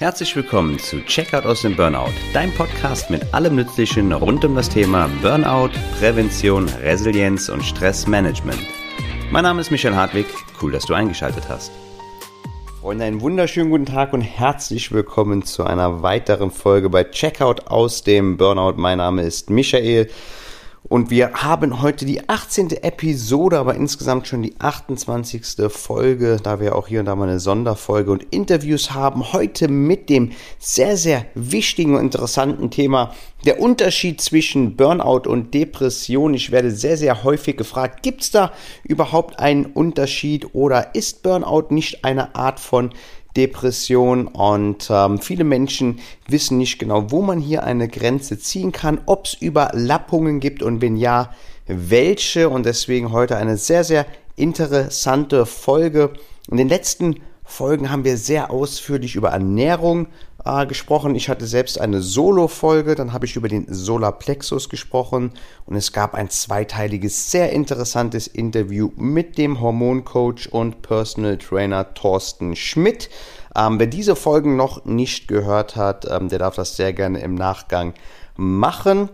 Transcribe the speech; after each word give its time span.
Herzlich 0.00 0.34
willkommen 0.34 0.78
zu 0.78 1.04
Checkout 1.04 1.44
aus 1.44 1.60
dem 1.60 1.76
Burnout, 1.76 2.14
dein 2.32 2.50
Podcast 2.54 3.10
mit 3.10 3.34
allem 3.34 3.56
Nützlichen 3.56 4.10
rund 4.14 4.42
um 4.46 4.54
das 4.54 4.70
Thema 4.70 5.10
Burnout, 5.20 5.72
Prävention, 5.98 6.70
Resilienz 6.82 7.50
und 7.50 7.62
Stressmanagement. 7.62 8.66
Mein 9.30 9.42
Name 9.42 9.60
ist 9.60 9.70
Michael 9.70 9.94
Hartwig, 9.94 10.24
cool, 10.62 10.72
dass 10.72 10.86
du 10.86 10.94
eingeschaltet 10.94 11.50
hast. 11.50 11.70
Freunde, 12.80 13.04
einen 13.04 13.20
wunderschönen 13.20 13.68
guten 13.68 13.84
Tag 13.84 14.14
und 14.14 14.22
herzlich 14.22 14.90
willkommen 14.90 15.44
zu 15.44 15.64
einer 15.64 16.02
weiteren 16.02 16.50
Folge 16.50 16.88
bei 16.88 17.04
Checkout 17.04 17.66
aus 17.66 18.02
dem 18.02 18.38
Burnout. 18.38 18.78
Mein 18.78 18.96
Name 18.96 19.20
ist 19.20 19.50
Michael 19.50 20.08
und 20.82 21.10
wir 21.10 21.32
haben 21.34 21.82
heute 21.82 22.06
die 22.06 22.28
18. 22.28 22.70
Episode, 22.82 23.58
aber 23.58 23.74
insgesamt 23.74 24.26
schon 24.26 24.42
die 24.42 24.54
28. 24.58 25.42
Folge, 25.68 26.38
da 26.42 26.58
wir 26.58 26.74
auch 26.74 26.88
hier 26.88 27.00
und 27.00 27.06
da 27.06 27.14
mal 27.14 27.28
eine 27.28 27.38
Sonderfolge 27.38 28.10
und 28.10 28.24
Interviews 28.30 28.92
haben. 28.92 29.32
Heute 29.32 29.68
mit 29.68 30.08
dem 30.08 30.32
sehr, 30.58 30.96
sehr 30.96 31.26
wichtigen 31.34 31.94
und 31.96 32.00
interessanten 32.00 32.70
Thema 32.70 33.14
der 33.44 33.60
Unterschied 33.60 34.20
zwischen 34.20 34.76
Burnout 34.76 35.28
und 35.28 35.52
Depression. 35.52 36.34
Ich 36.34 36.50
werde 36.50 36.70
sehr, 36.70 36.96
sehr 36.96 37.24
häufig 37.24 37.56
gefragt, 37.56 38.02
gibt 38.02 38.22
es 38.22 38.30
da 38.30 38.52
überhaupt 38.82 39.38
einen 39.38 39.66
Unterschied 39.66 40.54
oder 40.54 40.94
ist 40.94 41.22
Burnout 41.22 41.66
nicht 41.70 42.04
eine 42.04 42.34
Art 42.34 42.58
von 42.58 42.90
Depression 43.36 44.26
und 44.26 44.88
ähm, 44.90 45.18
viele 45.18 45.44
Menschen 45.44 46.00
wissen 46.28 46.58
nicht 46.58 46.78
genau, 46.78 47.10
wo 47.10 47.22
man 47.22 47.40
hier 47.40 47.64
eine 47.64 47.88
Grenze 47.88 48.38
ziehen 48.38 48.72
kann, 48.72 49.00
ob 49.06 49.26
es 49.26 49.34
Überlappungen 49.34 50.40
gibt 50.40 50.62
und 50.62 50.80
wenn 50.80 50.96
ja, 50.96 51.32
welche 51.66 52.48
und 52.48 52.66
deswegen 52.66 53.12
heute 53.12 53.36
eine 53.36 53.56
sehr, 53.56 53.84
sehr 53.84 54.06
interessante 54.36 55.46
Folge. 55.46 56.12
In 56.50 56.56
den 56.56 56.68
letzten 56.68 57.20
Folgen 57.44 57.90
haben 57.90 58.04
wir 58.04 58.16
sehr 58.16 58.50
ausführlich 58.50 59.14
über 59.14 59.30
Ernährung 59.30 60.06
äh, 60.44 60.66
gesprochen. 60.66 61.14
Ich 61.14 61.28
hatte 61.28 61.46
selbst 61.46 61.80
eine 61.80 62.00
Solo-Folge, 62.00 62.94
dann 62.94 63.12
habe 63.12 63.26
ich 63.26 63.36
über 63.36 63.48
den 63.48 63.66
Solarplexus 63.68 64.68
gesprochen 64.68 65.32
und 65.66 65.76
es 65.76 65.92
gab 65.92 66.14
ein 66.14 66.30
zweiteiliges, 66.30 67.30
sehr 67.30 67.52
interessantes 67.52 68.26
Interview 68.26 68.90
mit 68.96 69.38
dem 69.38 69.60
Hormoncoach 69.60 70.48
und 70.50 70.82
Personal 70.82 71.38
Trainer 71.38 71.94
Thorsten 71.94 72.56
Schmidt. 72.56 73.10
Ähm, 73.56 73.78
wer 73.78 73.86
diese 73.86 74.16
Folgen 74.16 74.56
noch 74.56 74.84
nicht 74.84 75.28
gehört 75.28 75.76
hat, 75.76 76.06
ähm, 76.10 76.28
der 76.28 76.38
darf 76.38 76.54
das 76.54 76.76
sehr 76.76 76.92
gerne 76.92 77.20
im 77.20 77.34
Nachgang 77.34 77.94
machen. 78.36 79.08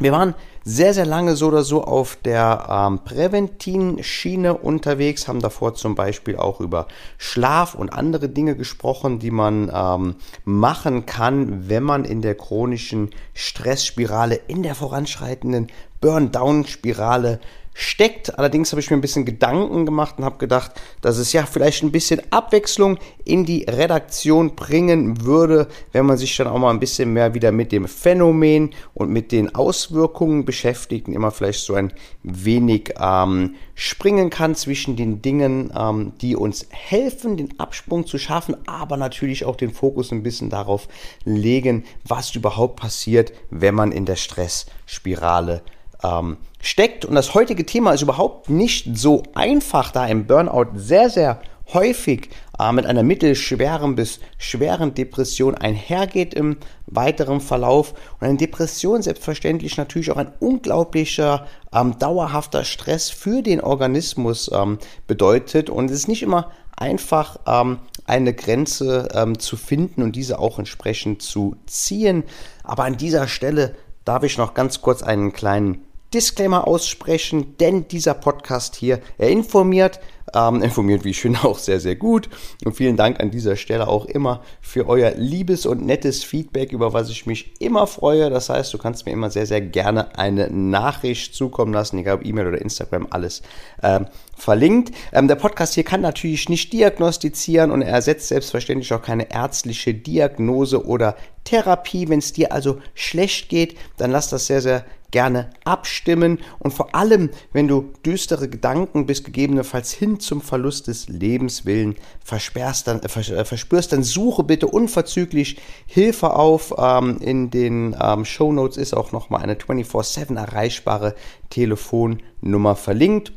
Wir 0.00 0.12
waren 0.12 0.34
sehr, 0.64 0.94
sehr 0.94 1.06
lange 1.06 1.34
so 1.34 1.48
oder 1.48 1.64
so 1.64 1.82
auf 1.82 2.16
der 2.16 2.66
ähm, 2.70 3.00
Präventin-Schiene 3.04 4.54
unterwegs, 4.54 5.26
haben 5.26 5.40
davor 5.40 5.74
zum 5.74 5.94
Beispiel 5.94 6.36
auch 6.36 6.60
über 6.60 6.86
Schlaf 7.16 7.74
und 7.74 7.92
andere 7.92 8.28
Dinge 8.28 8.54
gesprochen, 8.54 9.18
die 9.18 9.30
man 9.30 9.72
ähm, 9.74 10.16
machen 10.44 11.06
kann, 11.06 11.68
wenn 11.68 11.82
man 11.82 12.04
in 12.04 12.22
der 12.22 12.36
chronischen 12.36 13.10
Stressspirale, 13.34 14.40
in 14.46 14.62
der 14.62 14.74
voranschreitenden 14.74 15.68
Burn-Down-Spirale 16.00 17.40
steckt. 17.78 18.36
Allerdings 18.40 18.72
habe 18.72 18.80
ich 18.80 18.90
mir 18.90 18.96
ein 18.96 19.00
bisschen 19.00 19.24
Gedanken 19.24 19.86
gemacht 19.86 20.16
und 20.18 20.24
habe 20.24 20.38
gedacht, 20.38 20.72
dass 21.00 21.16
es 21.16 21.32
ja 21.32 21.46
vielleicht 21.46 21.84
ein 21.84 21.92
bisschen 21.92 22.20
Abwechslung 22.30 22.98
in 23.24 23.44
die 23.44 23.66
Redaktion 23.68 24.56
bringen 24.56 25.24
würde, 25.24 25.68
wenn 25.92 26.04
man 26.04 26.16
sich 26.16 26.36
dann 26.36 26.48
auch 26.48 26.58
mal 26.58 26.70
ein 26.70 26.80
bisschen 26.80 27.12
mehr 27.12 27.34
wieder 27.34 27.52
mit 27.52 27.70
dem 27.70 27.86
Phänomen 27.86 28.70
und 28.94 29.10
mit 29.10 29.30
den 29.30 29.54
Auswirkungen 29.54 30.44
beschäftigt 30.44 31.06
und 31.06 31.14
immer 31.14 31.30
vielleicht 31.30 31.60
so 31.60 31.74
ein 31.74 31.92
wenig 32.24 32.94
ähm, 33.00 33.54
springen 33.76 34.28
kann 34.28 34.56
zwischen 34.56 34.96
den 34.96 35.22
Dingen, 35.22 35.72
ähm, 35.72 36.14
die 36.20 36.34
uns 36.34 36.66
helfen, 36.70 37.36
den 37.36 37.60
Absprung 37.60 38.08
zu 38.08 38.18
schaffen, 38.18 38.56
aber 38.66 38.96
natürlich 38.96 39.44
auch 39.44 39.54
den 39.54 39.70
Fokus 39.70 40.10
ein 40.10 40.24
bisschen 40.24 40.50
darauf 40.50 40.88
legen, 41.24 41.84
was 42.04 42.34
überhaupt 42.34 42.80
passiert, 42.80 43.32
wenn 43.50 43.76
man 43.76 43.92
in 43.92 44.04
der 44.04 44.16
Stressspirale 44.16 45.62
ähm, 46.02 46.36
steckt. 46.60 47.04
Und 47.04 47.14
das 47.14 47.34
heutige 47.34 47.66
Thema 47.66 47.92
ist 47.92 48.02
überhaupt 48.02 48.50
nicht 48.50 48.96
so 48.96 49.22
einfach, 49.34 49.90
da 49.90 50.06
im 50.06 50.26
Burnout 50.26 50.72
sehr, 50.74 51.10
sehr 51.10 51.40
häufig 51.72 52.30
äh, 52.58 52.72
mit 52.72 52.86
einer 52.86 53.02
mittelschweren 53.02 53.94
bis 53.94 54.20
schweren 54.38 54.94
Depression 54.94 55.54
einhergeht 55.54 56.34
im 56.34 56.56
weiteren 56.86 57.40
Verlauf. 57.40 57.94
Und 58.20 58.26
eine 58.26 58.38
Depression 58.38 59.02
selbstverständlich 59.02 59.76
natürlich 59.76 60.10
auch 60.10 60.16
ein 60.16 60.32
unglaublicher 60.40 61.46
ähm, 61.72 61.98
dauerhafter 61.98 62.64
Stress 62.64 63.10
für 63.10 63.42
den 63.42 63.60
Organismus 63.60 64.50
ähm, 64.52 64.78
bedeutet. 65.06 65.70
Und 65.70 65.90
es 65.90 65.98
ist 65.98 66.08
nicht 66.08 66.22
immer 66.22 66.50
einfach 66.76 67.38
ähm, 67.46 67.78
eine 68.06 68.32
Grenze 68.32 69.08
ähm, 69.12 69.38
zu 69.38 69.56
finden 69.56 70.02
und 70.02 70.16
diese 70.16 70.38
auch 70.38 70.58
entsprechend 70.58 71.22
zu 71.22 71.56
ziehen. 71.66 72.24
Aber 72.64 72.84
an 72.84 72.96
dieser 72.96 73.28
Stelle 73.28 73.74
darf 74.04 74.22
ich 74.22 74.38
noch 74.38 74.54
ganz 74.54 74.80
kurz 74.80 75.02
einen 75.02 75.32
kleinen 75.32 75.84
Disclaimer 76.14 76.66
aussprechen, 76.66 77.56
denn 77.58 77.86
dieser 77.88 78.14
Podcast 78.14 78.76
hier, 78.76 79.00
er 79.18 79.28
informiert, 79.28 80.00
ähm, 80.34 80.62
informiert, 80.62 81.04
wie 81.04 81.10
ich 81.10 81.20
finde, 81.20 81.44
auch 81.44 81.58
sehr, 81.58 81.80
sehr 81.80 81.96
gut. 81.96 82.28
Und 82.64 82.74
vielen 82.74 82.96
Dank 82.96 83.20
an 83.20 83.30
dieser 83.30 83.56
Stelle 83.56 83.88
auch 83.88 84.06
immer 84.06 84.42
für 84.60 84.88
euer 84.88 85.12
liebes 85.16 85.66
und 85.66 85.84
nettes 85.84 86.24
Feedback, 86.24 86.72
über 86.72 86.92
was 86.92 87.10
ich 87.10 87.26
mich 87.26 87.60
immer 87.60 87.86
freue. 87.86 88.30
Das 88.30 88.48
heißt, 88.48 88.72
du 88.72 88.78
kannst 88.78 89.06
mir 89.06 89.12
immer 89.12 89.30
sehr, 89.30 89.46
sehr 89.46 89.60
gerne 89.60 90.18
eine 90.18 90.50
Nachricht 90.50 91.34
zukommen 91.34 91.72
lassen, 91.72 91.98
egal 91.98 92.16
ob 92.16 92.24
E-Mail 92.24 92.48
oder 92.48 92.60
Instagram, 92.60 93.06
alles 93.10 93.42
ähm, 93.82 94.06
verlinkt. 94.36 94.94
Ähm, 95.12 95.28
der 95.28 95.36
Podcast 95.36 95.74
hier 95.74 95.84
kann 95.84 96.00
natürlich 96.00 96.48
nicht 96.48 96.72
diagnostizieren 96.72 97.70
und 97.70 97.82
er 97.82 97.92
ersetzt 97.92 98.28
selbstverständlich 98.28 98.92
auch 98.94 99.02
keine 99.02 99.30
ärztliche 99.30 99.94
Diagnose 99.94 100.86
oder 100.86 101.16
Therapie. 101.44 102.08
Wenn 102.08 102.20
es 102.20 102.32
dir 102.32 102.52
also 102.52 102.78
schlecht 102.94 103.48
geht, 103.48 103.76
dann 103.96 104.10
lass 104.10 104.30
das 104.30 104.46
sehr, 104.46 104.60
sehr 104.60 104.84
gerne 105.10 105.50
abstimmen 105.64 106.38
und 106.58 106.72
vor 106.72 106.94
allem, 106.94 107.30
wenn 107.52 107.68
du 107.68 107.92
düstere 108.04 108.48
Gedanken 108.48 109.06
bis 109.06 109.24
gegebenenfalls 109.24 109.92
hin 109.92 110.20
zum 110.20 110.42
Verlust 110.42 110.86
des 110.86 111.08
Lebenswillen 111.08 111.96
versperrst, 112.24 112.86
dann, 112.86 113.00
äh, 113.00 113.06
äh, 113.06 113.44
verspürst, 113.44 113.92
dann 113.92 114.02
suche 114.02 114.44
bitte 114.44 114.66
unverzüglich 114.66 115.58
Hilfe 115.86 116.34
auf. 116.34 116.74
Ähm, 116.76 117.18
in 117.20 117.50
den 117.50 117.96
ähm, 118.00 118.24
Show 118.24 118.52
Notes 118.52 118.76
ist 118.76 118.94
auch 118.94 119.12
nochmal 119.12 119.42
eine 119.42 119.54
24-7 119.54 120.36
erreichbare 120.36 121.14
Telefonnummer 121.50 122.76
verlinkt. 122.76 123.32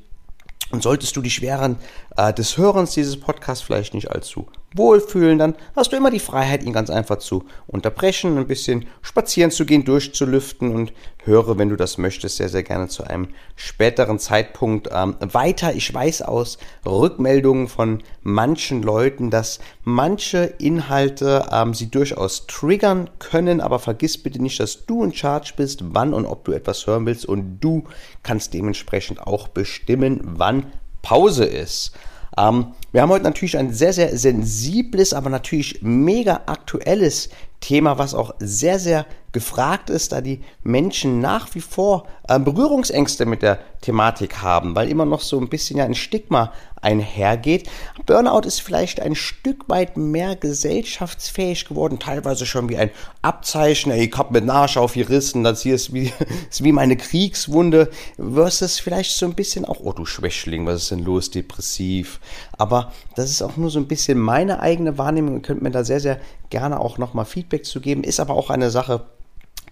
Und 0.72 0.84
solltest 0.84 1.16
du 1.16 1.22
dich 1.22 1.42
während 1.42 1.80
äh, 2.18 2.34
des 2.34 2.58
Hörens 2.58 2.94
dieses 2.94 3.20
Podcasts 3.20 3.64
vielleicht 3.64 3.94
nicht 3.94 4.12
allzu 4.12 4.48
wohlfühlen, 4.74 5.38
dann 5.38 5.56
hast 5.76 5.92
du 5.92 5.98
immer 5.98 6.12
die 6.12 6.20
Freiheit, 6.20 6.64
ihn 6.64 6.72
ganz 6.72 6.90
einfach 6.90 7.18
zu 7.18 7.44
unterbrechen, 7.68 8.38
ein 8.38 8.48
bisschen 8.48 8.86
spazieren 9.02 9.52
zu 9.52 9.66
gehen, 9.66 9.84
durchzulüften 9.84 10.74
und 10.74 10.94
höre, 11.26 11.58
wenn 11.58 11.70
du 11.70 11.76
das 11.76 11.98
möchtest, 11.98 12.38
sehr, 12.38 12.48
sehr 12.48 12.64
gerne 12.64 12.88
zu 12.88 13.04
einem 13.04 13.28
späteren 13.56 14.18
Zeitpunkt 14.18 14.90
ähm, 14.92 15.16
weiter. 15.20 15.74
Ich 15.74 15.94
weiß 15.94 16.22
aus 16.22 16.58
Rückmeldungen 16.86 17.68
von 17.68 18.02
manchen 18.24 18.82
Leuten, 18.82 19.30
dass 19.30 19.59
manche 19.84 20.54
Inhalte 20.58 21.46
ähm, 21.52 21.74
sie 21.74 21.92
durchaus 21.92 22.48
triggern 22.48 23.09
können, 23.20 23.59
aber 23.59 23.78
vergiss 23.80 24.18
bitte 24.18 24.42
nicht, 24.42 24.59
dass 24.59 24.86
du 24.86 25.03
in 25.03 25.14
Charge 25.14 25.53
bist, 25.58 25.82
wann 25.94 26.14
und 26.14 26.26
ob 26.26 26.46
du 26.46 26.53
etwas 26.53 26.88
hören 26.88 27.06
willst 27.06 27.26
und 27.26 27.59
du 27.59 27.84
kannst 28.24 28.53
dementsprechend 28.53 29.22
auch 29.22 29.50
bestimmen, 29.50 30.22
wann 30.24 30.68
Pause 31.02 31.46
ist. 31.46 31.92
Ähm, 32.38 32.74
wir 32.92 33.02
haben 33.02 33.09
heute 33.09 33.24
natürlich 33.24 33.58
ein 33.58 33.74
sehr, 33.74 33.94
sehr 33.94 34.18
sensibles, 34.18 35.14
aber 35.14 35.30
natürlich 35.30 35.81
mega 35.81 36.42
aktuelles 36.46 37.30
Thema, 37.59 37.97
was 37.97 38.14
auch 38.14 38.34
sehr, 38.40 38.80
sehr 38.80 39.06
gefragt 39.31 39.90
ist, 39.90 40.12
da 40.12 40.22
die 40.22 40.42
Menschen 40.64 41.19
nach 41.19 41.53
wie 41.56 41.62
vor 41.62 42.06
äh, 42.28 42.40
Berührungsängste 42.40 43.25
mit 43.25 43.42
der 43.42 43.59
Thematik 43.81 44.42
haben, 44.42 44.76
weil 44.76 44.90
immer 44.90 45.06
noch 45.06 45.22
so 45.22 45.40
ein 45.40 45.50
bisschen 45.50 45.78
ja 45.78 45.85
ein 45.85 45.96
Stigma 45.96 46.52
einhergeht. 46.82 47.70
Burnout 48.06 48.47
ist 48.47 48.61
vielleicht 48.61 49.00
ein 49.00 49.16
Stück 49.16 49.70
weit 49.70 49.97
mehr 49.97 50.35
gesellschaftsfähig 50.35 51.66
geworden, 51.66 52.00
teilweise 52.00 52.46
schon 52.46 52.70
wie 52.70 52.78
ein 52.78 52.91
Abzeichen, 53.22 53.91
ey, 53.91 54.06
ich 54.06 54.17
hab 54.17 54.32
mit 54.32 54.50
Arsch 54.50 54.78
aufgerissen, 54.78 55.44
das 55.44 55.61
hier 55.61 55.76
ist 55.76 55.94
wie, 55.94 56.11
ist 56.50 56.64
wie 56.64 56.72
meine 56.72 56.97
Kriegswunde, 56.97 57.90
versus 58.17 58.79
vielleicht 58.79 59.11
so 59.11 59.26
ein 59.26 59.35
bisschen 59.35 59.66
auch, 59.66 59.79
oh 59.82 59.94
du 59.94 60.06
Schwächling, 60.06 60.66
was 60.66 60.84
ist 60.84 60.91
denn 60.91 61.03
los, 61.03 61.29
depressiv. 61.32 62.20
Aber 62.58 62.91
das 63.16 63.29
ist 63.29 63.41
auch 63.41 63.58
nur 63.58 63.70
so 63.70 63.79
ein 63.79 63.88
bisschen 63.88 64.20
meine 64.20 64.59
eigene 64.59 64.97
Wahrnehmung, 64.97 65.35
ihr 65.35 65.41
könnt 65.41 65.61
mir 65.61 65.72
da 65.72 65.84
sehr, 65.84 66.00
sehr 66.00 66.20
gerne 66.50 66.79
auch 66.79 66.97
nochmal 66.97 67.26
Feedback 67.26 67.66
zu 67.66 67.79
geben, 67.79 68.03
ist 68.03 68.20
aber 68.20 68.34
auch 68.34 68.50
eine 68.50 68.72
Sache, 68.72 69.06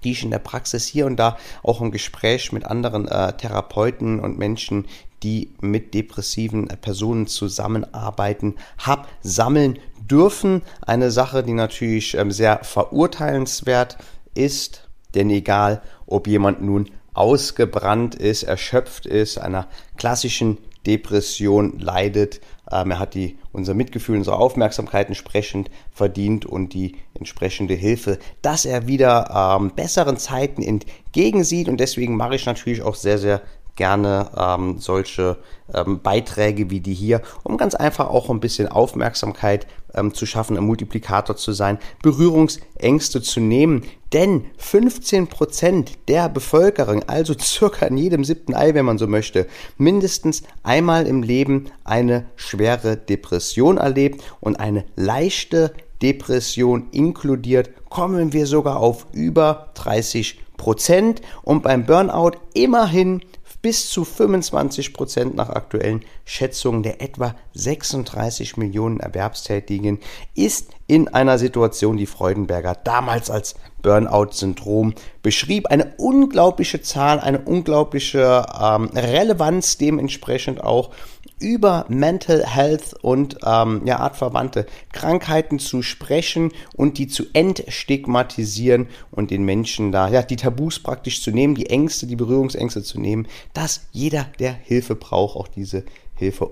die 0.03 0.11
ich 0.11 0.23
in 0.23 0.31
der 0.31 0.39
Praxis 0.39 0.85
hier 0.85 1.05
und 1.05 1.17
da 1.17 1.37
auch 1.63 1.81
im 1.81 1.91
Gespräch 1.91 2.51
mit 2.51 2.65
anderen 2.65 3.07
äh, 3.07 3.33
Therapeuten 3.33 4.19
und 4.19 4.37
Menschen, 4.37 4.85
die 5.23 5.51
mit 5.61 5.93
depressiven 5.93 6.67
Personen 6.67 7.27
zusammenarbeiten, 7.27 8.55
habe 8.77 9.07
sammeln 9.21 9.79
dürfen. 10.09 10.61
Eine 10.81 11.11
Sache, 11.11 11.43
die 11.43 11.53
natürlich 11.53 12.15
ähm, 12.15 12.31
sehr 12.31 12.63
verurteilenswert 12.63 13.97
ist, 14.33 14.87
denn 15.15 15.29
egal, 15.29 15.81
ob 16.05 16.27
jemand 16.27 16.61
nun 16.61 16.89
ausgebrannt 17.13 18.15
ist, 18.15 18.43
erschöpft 18.43 19.05
ist, 19.05 19.39
einer 19.39 19.67
klassischen 19.97 20.57
Depression 20.85 21.79
leidet. 21.79 22.39
Ähm, 22.71 22.91
er 22.91 22.99
hat 22.99 23.13
die, 23.13 23.37
unser 23.51 23.73
Mitgefühl, 23.73 24.17
unsere 24.17 24.37
Aufmerksamkeit 24.37 25.07
entsprechend 25.07 25.69
verdient 25.91 26.45
und 26.45 26.73
die 26.73 26.95
entsprechende 27.19 27.75
Hilfe, 27.75 28.17
dass 28.41 28.65
er 28.65 28.87
wieder 28.87 29.57
ähm, 29.59 29.71
besseren 29.75 30.17
Zeiten 30.17 30.61
entgegensieht. 30.61 31.69
Und 31.69 31.79
deswegen 31.79 32.17
mache 32.17 32.35
ich 32.35 32.45
natürlich 32.45 32.81
auch 32.81 32.95
sehr, 32.95 33.17
sehr 33.17 33.41
gerne 33.79 34.29
ähm, 34.37 34.77
solche 34.77 35.37
ähm, 35.73 36.01
Beiträge 36.01 36.69
wie 36.69 36.81
die 36.81 36.93
hier, 36.93 37.21
um 37.43 37.55
ganz 37.55 37.75
einfach 37.75 38.09
auch 38.09 38.29
ein 38.29 38.41
bisschen 38.41 38.67
Aufmerksamkeit 38.67 39.67
ähm, 39.93 40.13
zu 40.13 40.25
schaffen, 40.25 40.57
ein 40.57 40.65
Multiplikator 40.65 41.37
zu 41.37 41.53
sein, 41.53 41.79
Berührungsängste 42.03 43.21
zu 43.21 43.39
nehmen. 43.39 43.85
Denn 44.11 44.43
15% 44.61 45.91
der 46.09 46.27
Bevölkerung, 46.27 47.03
also 47.07 47.33
circa 47.39 47.85
in 47.85 47.97
jedem 47.97 48.25
siebten 48.25 48.53
Ei, 48.53 48.73
wenn 48.73 48.83
man 48.83 48.97
so 48.97 49.07
möchte, 49.07 49.47
mindestens 49.77 50.43
einmal 50.61 51.07
im 51.07 51.23
Leben 51.23 51.71
eine 51.85 52.25
schwere 52.35 52.97
Depression 52.97 53.77
erlebt 53.77 54.21
und 54.41 54.59
eine 54.59 54.83
leichte 54.97 55.73
Depression 56.01 56.87
inkludiert, 56.91 57.71
kommen 57.89 58.33
wir 58.33 58.45
sogar 58.45 58.77
auf 58.77 59.07
über 59.11 59.71
30 59.75 60.39
Prozent. 60.57 61.21
Und 61.43 61.63
beim 61.63 61.85
Burnout 61.85 62.37
immerhin 62.53 63.21
bis 63.61 63.89
zu 63.89 64.05
25 64.05 64.93
Prozent 64.93 65.35
nach 65.35 65.49
aktuellen 65.49 66.05
Schätzungen 66.29 66.83
der 66.83 67.01
etwa 67.01 67.33
36 67.55 68.55
Millionen 68.55 68.99
Erwerbstätigen 68.99 69.99
ist 70.35 70.69
in 70.85 71.07
einer 71.07 71.39
Situation, 71.39 71.97
die 71.97 72.05
Freudenberger 72.05 72.75
damals 72.83 73.31
als 73.31 73.55
Burnout-Syndrom 73.81 74.93
beschrieb. 75.23 75.67
Eine 75.67 75.93
unglaubliche 75.97 76.83
Zahl, 76.83 77.19
eine 77.19 77.39
unglaubliche 77.39 78.45
ähm, 78.61 78.89
Relevanz 78.93 79.77
dementsprechend 79.77 80.63
auch 80.63 80.91
über 81.39 81.85
Mental 81.87 82.45
Health 82.45 82.93
und 83.01 83.37
ähm, 83.43 83.81
ja, 83.85 83.97
artverwandte 83.97 84.67
Krankheiten 84.91 85.57
zu 85.57 85.81
sprechen 85.81 86.51
und 86.75 86.97
die 86.99 87.07
zu 87.07 87.23
entstigmatisieren 87.33 88.87
und 89.09 89.31
den 89.31 89.45
Menschen 89.45 89.91
da 89.91 90.09
ja 90.09 90.21
die 90.21 90.35
Tabus 90.35 90.79
praktisch 90.79 91.23
zu 91.23 91.31
nehmen, 91.31 91.55
die 91.55 91.69
Ängste, 91.69 92.05
die 92.05 92.17
Berührungsängste 92.17 92.83
zu 92.83 92.99
nehmen, 92.99 93.27
dass 93.53 93.87
jeder, 93.91 94.27
der 94.39 94.53
Hilfe 94.53 94.95
braucht, 94.95 95.37
auch 95.37 95.47
diese 95.47 95.85
Hilfe 96.19 96.51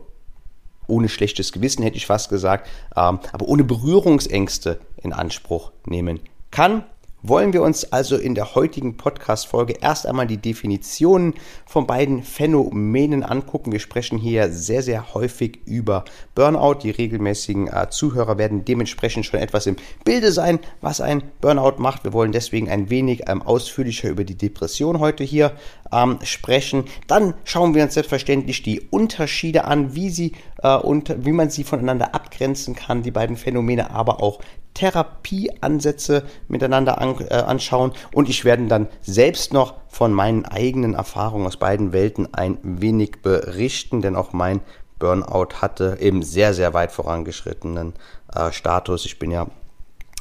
ohne 0.88 1.10
schlechtes 1.10 1.52
Gewissen 1.52 1.84
hätte 1.84 1.98
ich 1.98 2.06
fast 2.06 2.30
gesagt, 2.30 2.68
ähm, 2.96 3.20
aber 3.32 3.48
ohne 3.48 3.64
Berührungsängste 3.64 4.80
in 5.02 5.14
Anspruch 5.14 5.72
nehmen 5.86 6.22
kann 6.50 6.86
wollen 7.24 7.52
wir 7.52 7.64
uns 7.64 7.92
also 7.92 8.16
in 8.16 8.36
der 8.36 8.54
heutigen 8.54 8.96
Podcast-Folge 8.96 9.76
erst 9.82 10.06
einmal 10.06 10.28
die 10.28 10.38
Definitionen 10.38 11.34
von 11.66 11.88
beiden 11.88 12.22
Phänomenen 12.24 13.24
angucken. 13.24 13.72
Wir 13.72 13.80
sprechen 13.80 14.18
hier 14.18 14.52
sehr, 14.52 14.84
sehr 14.84 15.14
häufig 15.14 15.60
über 15.66 16.06
Burnout. 16.36 16.76
Die 16.84 16.92
regelmäßigen 16.92 17.68
äh, 17.68 17.90
Zuhörer 17.90 18.38
werden 18.38 18.66
dementsprechend 18.66 19.26
schon 19.26 19.40
etwas 19.40 19.66
im 19.66 19.78
Bilde 20.06 20.32
sein, 20.32 20.60
was 20.82 21.02
ein 21.02 21.24
Burnout 21.42 21.78
macht. 21.78 22.04
Wir 22.04 22.14
wollen 22.14 22.32
deswegen 22.32 22.70
ein 22.70 22.90
wenig 22.90 23.24
ähm, 23.28 23.42
ausführlicher 23.42 24.10
über 24.10 24.24
die 24.24 24.38
Depression 24.38 25.00
heute 25.00 25.24
hier 25.24 25.54
ähm, 25.92 26.20
sprechen. 26.24 26.86
Dann 27.08 27.34
schauen 27.44 27.74
wir 27.74 27.84
uns 27.84 27.96
selbstverständlich 27.96 28.62
die 28.62 28.82
Unterschiede 28.82 29.66
an, 29.66 29.96
wie 29.96 30.10
sie 30.12 30.34
äh, 30.62 30.76
und 30.76 31.26
wie 31.26 31.32
man 31.32 31.50
sie 31.50 31.64
voneinander 31.64 32.14
abgrenzen 32.14 32.76
kann, 32.76 33.02
die 33.02 33.12
beiden 33.12 33.38
Phänomene, 33.38 33.92
aber 33.92 34.22
auch 34.22 34.40
Therapieansätze 34.78 36.24
miteinander 36.48 37.02
an, 37.02 37.16
äh, 37.30 37.34
anschauen 37.34 37.94
und 38.14 38.30
ich 38.30 38.46
werde 38.46 38.68
dann 38.68 38.88
selbst 39.02 39.52
noch 39.52 39.74
von 39.88 40.14
meinen 40.14 40.46
eigenen 40.46 40.94
Erfahrungen 40.94 41.48
aus 41.48 41.58
beiden 41.58 41.94
Welten 41.94 42.32
ein 42.34 42.60
wenig 42.62 43.24
berichten, 43.24 44.04
denn 44.04 44.16
auch 44.16 44.34
mein 44.34 44.62
Burnout 45.00 45.62
hatte 45.62 45.98
eben 46.00 46.22
sehr, 46.22 46.54
sehr 46.54 46.76
weit 46.76 46.92
vorangeschrittenen 46.92 47.94
äh, 48.36 48.52
Status. 48.52 49.06
Ich 49.06 49.18
bin 49.18 49.32
ja 49.32 49.48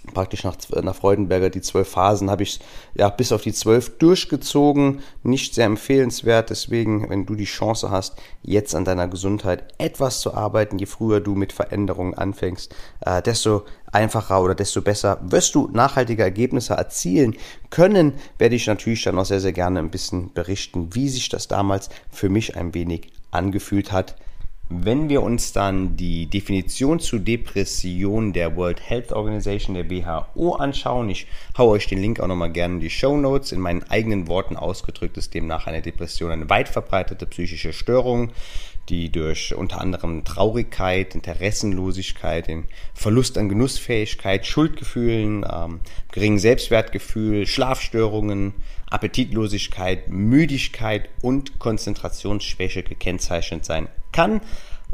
praktisch 0.06 0.44
nach, 0.44 0.56
nach 0.82 0.94
Freudenberger 0.94 1.50
die 1.50 1.61
zwölf 1.61 1.88
Phasen 1.88 2.31
habe 2.31 2.43
ich 2.43 2.61
ja 2.94 3.08
bis 3.08 3.32
auf 3.32 3.43
die 3.43 3.53
zwölf 3.53 3.99
durchgezogen. 3.99 5.00
Nicht 5.23 5.55
sehr 5.55 5.67
empfehlenswert. 5.67 6.50
Deswegen, 6.50 7.08
wenn 7.11 7.26
du 7.26 7.35
die 7.35 7.44
Chance 7.44 7.91
hast, 7.91 8.17
jetzt 8.43 8.75
an 8.75 8.85
deiner 8.85 9.08
Gesundheit 9.08 9.64
etwas 9.79 10.20
zu 10.20 10.35
arbeiten, 10.35 10.79
je 10.79 10.87
früher 10.87 11.20
du 11.20 11.35
mit 11.35 11.53
Veränderungen 11.53 12.14
anfängst, 12.14 12.75
äh, 13.00 13.23
desto 13.23 13.62
einfacher 13.93 14.43
oder 14.43 14.55
desto 14.55 14.82
besser 14.82 15.19
wirst 15.23 15.55
du 15.55 15.69
nachhaltige 15.73 16.23
Ergebnisse 16.23 16.75
erzielen 16.75 17.37
können. 17.70 18.14
Werde 18.38 18.56
ich 18.56 18.67
natürlich 18.67 19.02
dann 19.02 19.19
auch 19.19 19.25
sehr, 19.25 19.41
sehr 19.41 19.52
gerne 19.52 19.79
ein 19.79 19.91
bisschen 19.91 20.32
berichten, 20.32 20.94
wie 20.94 21.09
sich 21.09 21.29
das 21.29 21.49
damals 21.49 21.88
für 22.11 22.29
mich 22.29 22.56
ein 22.56 22.75
wenig 22.75 23.12
angefühlt 23.31 23.93
hat 23.93 24.17
wenn 24.68 25.08
wir 25.08 25.22
uns 25.22 25.52
dann 25.52 25.96
die 25.96 26.26
Definition 26.26 26.98
zu 26.98 27.20
Depression 27.20 28.32
der 28.32 28.56
World 28.56 28.80
Health 28.88 29.12
Organization, 29.12 29.74
der 29.74 29.88
WHO, 29.88 30.54
anschauen, 30.54 31.08
ich 31.08 31.28
haue 31.56 31.70
euch 31.70 31.86
den 31.86 32.00
Link 32.00 32.18
auch 32.18 32.26
nochmal 32.26 32.50
gerne 32.50 32.74
in 32.74 32.80
die 32.80 32.90
Show 32.90 33.16
Notes. 33.16 33.52
In 33.52 33.60
meinen 33.60 33.84
eigenen 33.84 34.26
Worten 34.26 34.56
ausgedrückt 34.56 35.16
ist 35.18 35.34
demnach 35.34 35.68
eine 35.68 35.82
Depression 35.82 36.32
eine 36.32 36.50
weit 36.50 36.68
verbreitete 36.68 37.26
psychische 37.26 37.72
Störung, 37.72 38.32
die 38.88 39.10
durch 39.10 39.54
unter 39.54 39.80
anderem 39.80 40.24
Traurigkeit, 40.24 41.14
Interessenlosigkeit, 41.14 42.48
den 42.48 42.64
Verlust 42.92 43.38
an 43.38 43.48
Genussfähigkeit, 43.48 44.46
Schuldgefühlen, 44.46 45.46
ähm, 45.48 45.80
geringen 46.10 46.38
Selbstwertgefühl, 46.40 47.46
Schlafstörungen, 47.46 48.54
Appetitlosigkeit, 48.90 50.08
Müdigkeit 50.10 51.08
und 51.22 51.60
Konzentrationsschwäche 51.60 52.82
gekennzeichnet 52.82 53.64
sein 53.64 53.88
kann. 54.16 54.40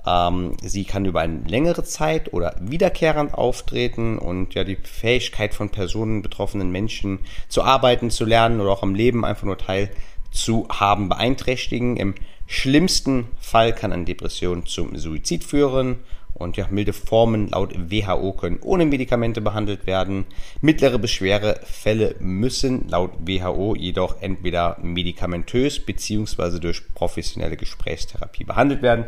Ähm, 0.04 0.56
sie 0.62 0.84
kann 0.84 1.04
über 1.04 1.20
eine 1.20 1.40
längere 1.46 1.84
Zeit 1.84 2.32
oder 2.32 2.56
wiederkehrend 2.60 3.34
auftreten 3.34 4.18
und 4.18 4.54
ja 4.54 4.64
die 4.64 4.76
Fähigkeit 4.76 5.54
von 5.54 5.70
Personen, 5.70 6.22
betroffenen 6.22 6.70
Menschen 6.70 7.20
zu 7.48 7.62
arbeiten, 7.62 8.10
zu 8.10 8.24
lernen 8.24 8.60
oder 8.60 8.70
auch 8.70 8.82
am 8.82 8.94
Leben 8.94 9.24
einfach 9.24 9.44
nur 9.44 9.58
teil 9.58 9.90
zu 10.32 10.66
haben 10.68 11.08
beeinträchtigen. 11.08 11.96
Im 11.96 12.14
schlimmsten 12.46 13.28
Fall 13.40 13.74
kann 13.74 13.92
eine 13.92 14.04
Depression 14.04 14.66
zum 14.66 14.96
Suizid 14.96 15.44
führen 15.44 16.00
und 16.34 16.56
ja, 16.56 16.66
milde 16.70 16.92
Formen 16.92 17.48
laut 17.48 17.74
WHO 17.90 18.32
können 18.32 18.58
ohne 18.62 18.86
Medikamente 18.86 19.40
behandelt 19.40 19.86
werden. 19.86 20.24
Mittlere 20.60 20.98
Beschwerefälle 20.98 22.16
müssen 22.20 22.88
laut 22.88 23.12
WHO 23.26 23.74
jedoch 23.76 24.20
entweder 24.20 24.78
medikamentös 24.82 25.80
bzw. 25.80 26.58
durch 26.58 26.82
professionelle 26.94 27.56
Gesprächstherapie 27.56 28.44
behandelt 28.44 28.82
werden. 28.82 29.04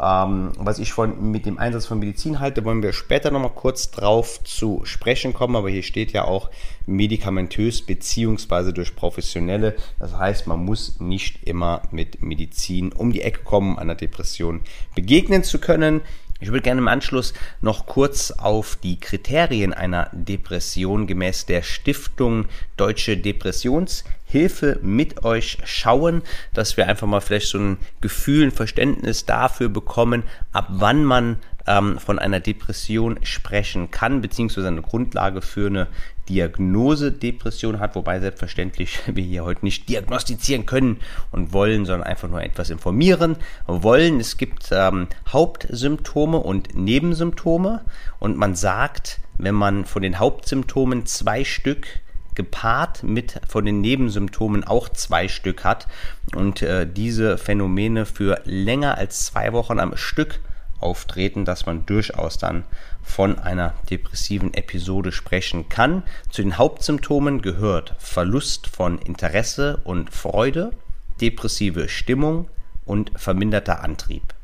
Ähm, 0.00 0.52
was 0.58 0.78
ich 0.78 0.92
von, 0.92 1.30
mit 1.32 1.44
dem 1.46 1.58
Einsatz 1.58 1.86
von 1.86 1.98
Medizin 1.98 2.38
halte, 2.38 2.64
wollen 2.64 2.82
wir 2.82 2.92
später 2.92 3.30
nochmal 3.30 3.50
kurz 3.54 3.90
drauf 3.90 4.42
zu 4.44 4.82
sprechen 4.84 5.34
kommen, 5.34 5.56
aber 5.56 5.70
hier 5.70 5.82
steht 5.82 6.12
ja 6.12 6.24
auch 6.24 6.50
medikamentös 6.86 7.82
bzw. 7.82 8.72
durch 8.72 8.94
professionelle. 8.94 9.74
Das 9.98 10.16
heißt, 10.16 10.46
man 10.46 10.64
muss 10.64 11.00
nicht 11.00 11.42
immer 11.44 11.82
mit 11.90 12.22
Medizin 12.22 12.92
um 12.92 13.12
die 13.12 13.22
Ecke 13.22 13.42
kommen, 13.42 13.78
einer 13.78 13.96
Depression 13.96 14.60
begegnen 14.94 15.42
zu 15.42 15.58
können. 15.58 16.02
Ich 16.40 16.48
würde 16.48 16.62
gerne 16.62 16.80
im 16.80 16.88
Anschluss 16.88 17.34
noch 17.60 17.86
kurz 17.86 18.30
auf 18.30 18.76
die 18.76 19.00
Kriterien 19.00 19.72
einer 19.72 20.08
Depression 20.12 21.08
gemäß 21.08 21.46
der 21.46 21.62
Stiftung 21.62 22.46
Deutsche 22.76 23.16
Depressionshilfe 23.16 24.78
mit 24.80 25.24
euch 25.24 25.58
schauen, 25.64 26.22
dass 26.54 26.76
wir 26.76 26.86
einfach 26.86 27.08
mal 27.08 27.20
vielleicht 27.20 27.48
so 27.48 27.58
ein 27.58 27.78
Gefühl, 28.00 28.44
ein 28.44 28.52
Verständnis 28.52 29.26
dafür 29.26 29.68
bekommen, 29.68 30.22
ab 30.52 30.68
wann 30.70 31.04
man 31.04 31.38
ähm, 31.66 31.98
von 31.98 32.20
einer 32.20 32.38
Depression 32.38 33.18
sprechen 33.24 33.90
kann, 33.90 34.20
beziehungsweise 34.20 34.68
eine 34.68 34.82
Grundlage 34.82 35.42
für 35.42 35.66
eine 35.66 35.88
Diagnose 36.28 37.12
Depression 37.12 37.80
hat, 37.80 37.94
wobei 37.94 38.20
selbstverständlich 38.20 39.00
wir 39.06 39.24
hier 39.24 39.44
heute 39.44 39.64
nicht 39.64 39.88
diagnostizieren 39.88 40.66
können 40.66 40.98
und 41.30 41.52
wollen, 41.52 41.86
sondern 41.86 42.06
einfach 42.06 42.28
nur 42.28 42.42
etwas 42.42 42.70
informieren 42.70 43.36
wollen. 43.66 44.20
Es 44.20 44.36
gibt 44.36 44.68
ähm, 44.70 45.08
Hauptsymptome 45.28 46.38
und 46.38 46.74
Nebensymptome 46.74 47.84
und 48.18 48.36
man 48.36 48.54
sagt, 48.54 49.20
wenn 49.38 49.54
man 49.54 49.84
von 49.84 50.02
den 50.02 50.18
Hauptsymptomen 50.18 51.06
zwei 51.06 51.44
Stück 51.44 51.86
gepaart 52.34 53.02
mit 53.02 53.40
von 53.48 53.64
den 53.64 53.80
Nebensymptomen 53.80 54.62
auch 54.62 54.88
zwei 54.88 55.26
Stück 55.26 55.64
hat 55.64 55.88
und 56.36 56.62
äh, 56.62 56.86
diese 56.86 57.36
Phänomene 57.36 58.06
für 58.06 58.40
länger 58.44 58.96
als 58.96 59.26
zwei 59.26 59.52
Wochen 59.52 59.80
am 59.80 59.96
Stück 59.96 60.40
auftreten, 60.80 61.44
dass 61.44 61.66
man 61.66 61.84
durchaus 61.86 62.38
dann 62.38 62.64
von 63.08 63.38
einer 63.38 63.74
depressiven 63.90 64.54
Episode 64.54 65.12
sprechen 65.12 65.68
kann. 65.68 66.02
Zu 66.30 66.42
den 66.42 66.58
Hauptsymptomen 66.58 67.40
gehört 67.42 67.94
Verlust 67.98 68.68
von 68.68 68.98
Interesse 68.98 69.80
und 69.82 70.10
Freude, 70.12 70.72
depressive 71.20 71.88
Stimmung 71.88 72.48
und 72.84 73.10
verminderter 73.16 73.82
Antrieb. 73.82 74.34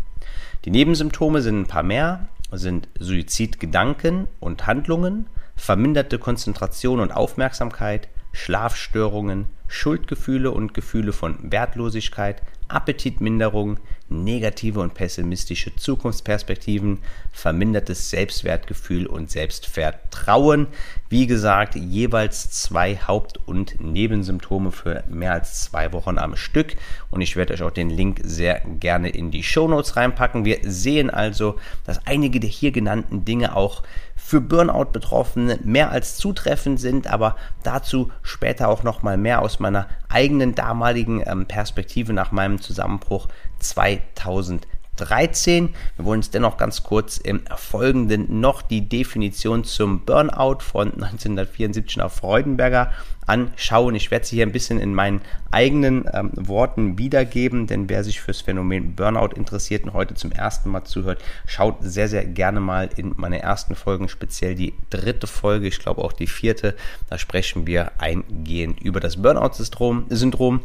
Die 0.64 0.71
Nebensymptome 0.71 1.42
sind 1.42 1.61
ein 1.61 1.66
paar 1.66 1.83
mehr, 1.83 2.28
sind 2.50 2.88
Suizidgedanken 2.99 4.28
und 4.40 4.66
Handlungen, 4.66 5.26
verminderte 5.56 6.18
Konzentration 6.18 7.00
und 7.00 7.12
Aufmerksamkeit, 7.12 8.09
Schlafstörungen, 8.33 9.47
Schuldgefühle 9.68 10.50
und 10.50 10.75
Gefühle 10.75 11.12
von 11.12 11.52
Wertlosigkeit, 11.52 12.42
Appetitminderung, 12.68 13.78
negative 14.09 14.81
und 14.81 14.95
pessimistische 14.95 15.75
Zukunftsperspektiven, 15.75 16.99
vermindertes 17.33 18.11
Selbstwertgefühl 18.11 19.07
und 19.07 19.31
Selbstvertrauen. 19.31 20.67
Wie 21.09 21.27
gesagt, 21.27 21.75
jeweils 21.75 22.51
zwei 22.51 22.97
Haupt- 22.97 23.41
und 23.47 23.81
Nebensymptome 23.81 24.73
für 24.73 25.05
mehr 25.09 25.33
als 25.33 25.65
zwei 25.65 25.93
Wochen 25.93 26.19
am 26.19 26.37
Stück. 26.37 26.77
Und 27.11 27.23
ich 27.23 27.37
werde 27.37 27.55
euch 27.55 27.63
auch 27.63 27.71
den 27.71 27.91
Link 27.91 28.21
sehr 28.23 28.61
gerne 28.61 29.09
in 29.09 29.31
die 29.31 29.43
Show 29.43 29.69
Notes 29.69 29.97
reinpacken. 29.97 30.45
Wir 30.45 30.59
sehen 30.63 31.11
also, 31.11 31.57
dass 31.85 32.07
einige 32.07 32.41
der 32.41 32.51
hier 32.51 32.73
genannten 32.73 33.25
Dinge 33.25 33.57
auch 33.57 33.83
für 34.25 34.40
Burnout-Betroffene 34.40 35.59
mehr 35.64 35.90
als 35.90 36.16
zutreffend 36.16 36.81
sind, 36.81 37.09
aber 37.09 37.37
dazu 37.62 38.11
später 38.23 38.69
auch 38.69 38.83
noch 38.83 39.02
mal 39.02 39.19
mehr 39.19 39.43
aus 39.43 39.61
meiner 39.61 39.87
eigenen 40.09 40.54
damaligen 40.54 41.23
ähm, 41.26 41.45
Perspektive 41.45 42.14
nach 42.14 42.33
meinem 42.33 42.59
Zusammenbruch 42.59 43.28
2000. 43.59 44.66
13. 44.97 45.75
Wir 45.97 46.04
wollen 46.04 46.21
uns 46.21 46.31
dennoch 46.31 46.57
ganz 46.57 46.85
kurz 46.85 47.19
im 47.19 47.43
Folgenden 47.57 48.38
noch 48.38 48.62
die 48.62 48.88
Definition 48.88 49.64
zum 49.64 50.04
Burnout 50.04 50.61
von 50.61 50.88
1974 50.93 52.00
auf 52.00 52.14
Freudenberger 52.14 52.93
anschauen. 53.26 53.95
Ich 53.95 54.11
werde 54.11 54.26
sie 54.26 54.37
hier 54.37 54.47
ein 54.47 54.52
bisschen 54.52 54.81
in 54.81 54.95
meinen 54.95 55.21
eigenen 55.50 56.04
ähm, 56.12 56.31
Worten 56.35 56.99
wiedergeben, 56.99 57.66
denn 57.66 57.88
wer 57.88 58.02
sich 58.02 58.21
fürs 58.21 58.40
Phänomen 58.40 58.97
Burnout 58.97 59.37
interessiert 59.37 59.85
und 59.85 59.93
heute 59.93 60.14
zum 60.14 60.33
ersten 60.33 60.69
Mal 60.69 60.85
zuhört, 60.85 61.23
schaut 61.47 61.76
sehr, 61.81 62.09
sehr 62.09 62.25
gerne 62.25 62.61
mal 62.61 62.90
in 62.97 63.14
meine 63.16 63.40
ersten 63.40 63.76
Folgen, 63.76 64.09
speziell 64.09 64.54
die 64.54 64.75
dritte 64.90 65.26
Folge, 65.26 65.69
ich 65.69 65.78
glaube 65.78 66.02
auch 66.02 66.12
die 66.12 66.26
vierte. 66.26 66.75
Da 67.09 67.19
sprechen 67.19 67.66
wir 67.66 67.93
eingehend 67.99 68.81
über 68.81 69.00
das 69.00 69.23
Burnout-Syndrom. 69.23 70.61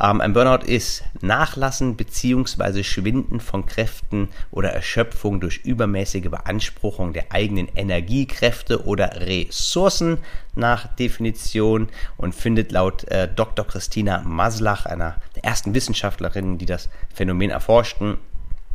Ähm, 0.00 0.20
ein 0.20 0.32
Burnout 0.32 0.64
ist 0.64 1.02
Nachlassen 1.20 1.96
bzw. 1.96 2.84
Schwinden 2.84 3.40
von 3.40 3.66
Kräften 3.66 4.28
oder 4.50 4.70
Erschöpfung 4.70 5.40
durch 5.40 5.58
übermäßige 5.64 6.30
Beanspruchung 6.30 7.12
der 7.12 7.32
eigenen 7.32 7.68
Energiekräfte 7.74 8.84
oder 8.84 9.20
Ressourcen 9.20 10.18
nach 10.54 10.94
Definition 10.96 11.88
und 12.16 12.34
findet 12.34 12.72
laut 12.72 13.04
äh, 13.04 13.28
Dr. 13.32 13.66
Christina 13.66 14.22
Maslach, 14.24 14.86
einer 14.86 15.16
der 15.36 15.44
ersten 15.44 15.74
Wissenschaftlerinnen, 15.74 16.58
die 16.58 16.66
das 16.66 16.88
Phänomen 17.12 17.50
erforschten, 17.50 18.18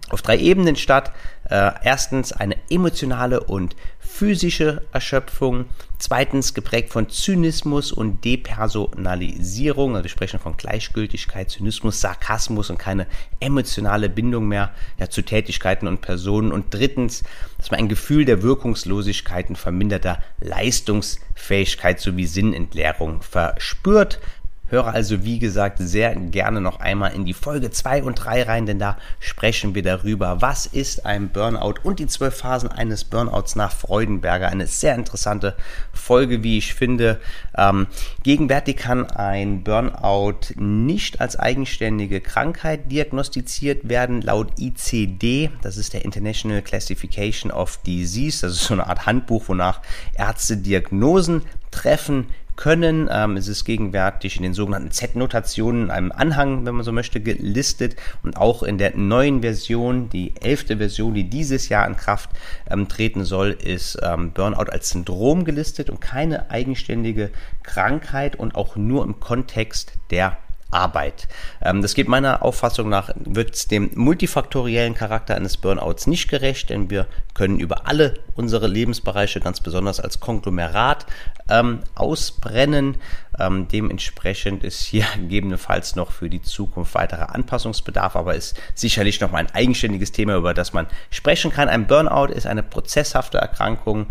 auf 0.10 0.22
drei 0.22 0.38
Ebenen 0.38 0.76
statt. 0.76 1.12
Äh, 1.50 1.72
erstens 1.84 2.32
eine 2.32 2.56
emotionale 2.70 3.42
und 3.42 3.76
physische 4.00 4.84
Erschöpfung. 4.92 5.66
Zweitens 5.98 6.54
geprägt 6.54 6.92
von 6.92 7.10
Zynismus 7.10 7.92
und 7.92 8.24
Depersonalisierung. 8.24 9.96
Also 9.96 10.04
wir 10.04 10.10
sprechen 10.10 10.40
von 10.40 10.56
Gleichgültigkeit, 10.56 11.50
Zynismus, 11.50 12.00
Sarkasmus 12.00 12.70
und 12.70 12.78
keine 12.78 13.08
emotionale 13.40 14.10
Bindung 14.10 14.48
mehr 14.48 14.72
ja, 15.00 15.10
zu 15.10 15.24
Tätigkeiten 15.24 15.88
und 15.88 16.02
Personen. 16.02 16.52
Und 16.52 16.74
drittens, 16.74 17.24
dass 17.58 17.72
man 17.72 17.80
ein 17.80 17.90
Gefühl 17.90 18.26
der 18.26 18.44
Wirkungslosigkeit 18.44 19.50
und 19.50 19.58
verminderter 19.58 20.20
Leistungsfähigkeit 20.40 22.00
sowie 22.00 22.28
Sinnentleerung 22.28 23.22
verspürt. 23.22 24.20
Höre 24.68 24.88
also, 24.88 25.24
wie 25.24 25.40
gesagt, 25.40 25.78
sehr 25.80 26.16
gerne 26.16 26.62
noch 26.62 26.80
einmal 26.80 27.14
in 27.14 27.26
die 27.26 27.34
Folge 27.34 27.70
2 27.70 28.04
und 28.04 28.16
3 28.16 28.44
rein, 28.44 28.66
denn 28.66 28.80
da 28.80 28.98
sprechen 29.20 29.76
wir 29.76 29.84
darüber, 29.84 30.42
was 30.42 30.66
ist 30.66 31.06
ein 31.06 31.30
Burnout 31.30 31.76
und 31.84 32.00
die 32.00 32.08
zwölf 32.08 32.38
Phasen 32.38 32.72
eines 32.72 33.04
Burnouts 33.04 33.56
nach 33.56 33.72
Freudenberger. 33.72 34.48
Eine 34.48 34.66
sehr 34.66 34.96
interessante 34.96 35.56
Folge, 35.92 36.44
wie 36.44 36.58
ich 36.58 36.74
finde. 36.74 37.20
Ähm, 37.56 37.88
gegenwärtig 38.24 38.78
kann 38.78 39.06
ein 39.12 39.64
Burnout 39.64 40.56
nicht 40.56 41.22
als 41.22 41.38
eigenständige 41.38 42.22
Krankheit 42.22 42.92
diagnostiziert 42.92 43.90
werden, 43.90 44.22
laut 44.22 44.60
ICD. 44.60 45.52
Das 45.62 45.78
ist 45.78 45.94
der 45.94 46.06
International 46.06 46.62
Classification 46.62 47.52
of 47.52 47.78
Disease. 47.84 48.42
Das 48.42 48.54
ist 48.54 48.64
so 48.64 48.74
eine 48.74 48.88
Art 48.88 49.06
Handbuch, 49.06 49.50
wonach 49.50 49.82
Ärzte 50.16 50.58
Diagnosen 50.58 51.44
treffen 51.70 52.28
können. 52.56 53.10
Ähm, 53.12 53.38
es 53.38 53.48
ist 53.48 53.66
gegenwärtig 53.66 54.38
in 54.38 54.44
den 54.44 54.54
sogenannten 54.54 54.92
Z-Notationen, 54.92 55.90
einem 55.90 56.12
Anhang, 56.12 56.66
wenn 56.66 56.76
man 56.76 56.84
so 56.84 56.92
möchte, 56.92 57.20
gelistet 57.20 57.96
und 58.24 58.38
auch 58.38 58.64
in 58.64 58.78
der 58.78 58.96
neuen 58.96 59.42
Version, 59.42 60.10
die 60.10 60.34
elfte 60.42 60.78
Version, 60.78 61.14
die 61.14 61.30
dieses 61.30 61.70
Jahr 61.70 61.88
in 61.88 61.96
Kraft 61.96 62.30
ähm, 62.70 62.88
treten 62.88 63.26
soll, 63.26 63.52
ist 63.52 63.98
ähm, 64.04 64.32
Burnout 64.32 64.72
als 64.72 64.90
Syndrom 64.90 65.46
gelistet 65.46 65.90
und 65.90 66.02
keine 66.02 66.50
eigenständige 66.52 67.32
Krankheit 67.64 68.36
und 68.36 68.56
auch 68.56 68.76
nur 68.76 69.04
im 69.04 69.20
Kontext 69.20 69.94
der 70.12 70.38
Arbeit. 70.74 71.28
Ähm, 71.62 71.82
das 71.82 71.94
geht 71.94 72.08
meiner 72.08 72.44
Auffassung 72.44 72.90
nach, 72.90 73.12
wird 73.16 73.72
dem 73.72 73.92
multifaktoriellen 73.96 74.96
Charakter 74.96 75.36
eines 75.36 75.58
Burnouts 75.58 76.08
nicht 76.08 76.30
gerecht, 76.30 76.70
denn 76.70 76.90
wir 76.90 77.08
können 77.34 77.60
über 77.60 77.88
alle 77.88 78.16
unsere 78.36 78.68
Lebensbereiche, 78.68 79.40
ganz 79.40 79.60
besonders 79.60 80.00
als 80.00 80.20
Konglomerat, 80.20 81.06
ähm, 81.50 81.80
ausbrennen. 81.96 82.98
Ähm, 83.40 83.68
dementsprechend 83.68 84.64
ist 84.64 84.82
hier 84.82 85.06
gegebenenfalls 85.16 85.96
noch 85.96 86.12
für 86.12 86.30
die 86.30 86.42
Zukunft 86.42 86.96
weiterer 86.96 87.34
Anpassungsbedarf, 87.34 88.16
aber 88.16 88.36
ist 88.36 88.60
sicherlich 88.76 89.20
noch 89.22 89.32
mal 89.32 89.40
ein 89.40 89.52
eigenständiges 89.52 90.12
Thema, 90.12 90.36
über 90.36 90.54
das 90.54 90.74
man 90.74 90.88
sprechen 91.12 91.52
kann. 91.52 91.70
Ein 91.70 91.88
Burnout 91.88 92.32
ist 92.34 92.48
eine 92.48 92.64
prozesshafte 92.64 93.38
Erkrankung 93.38 94.08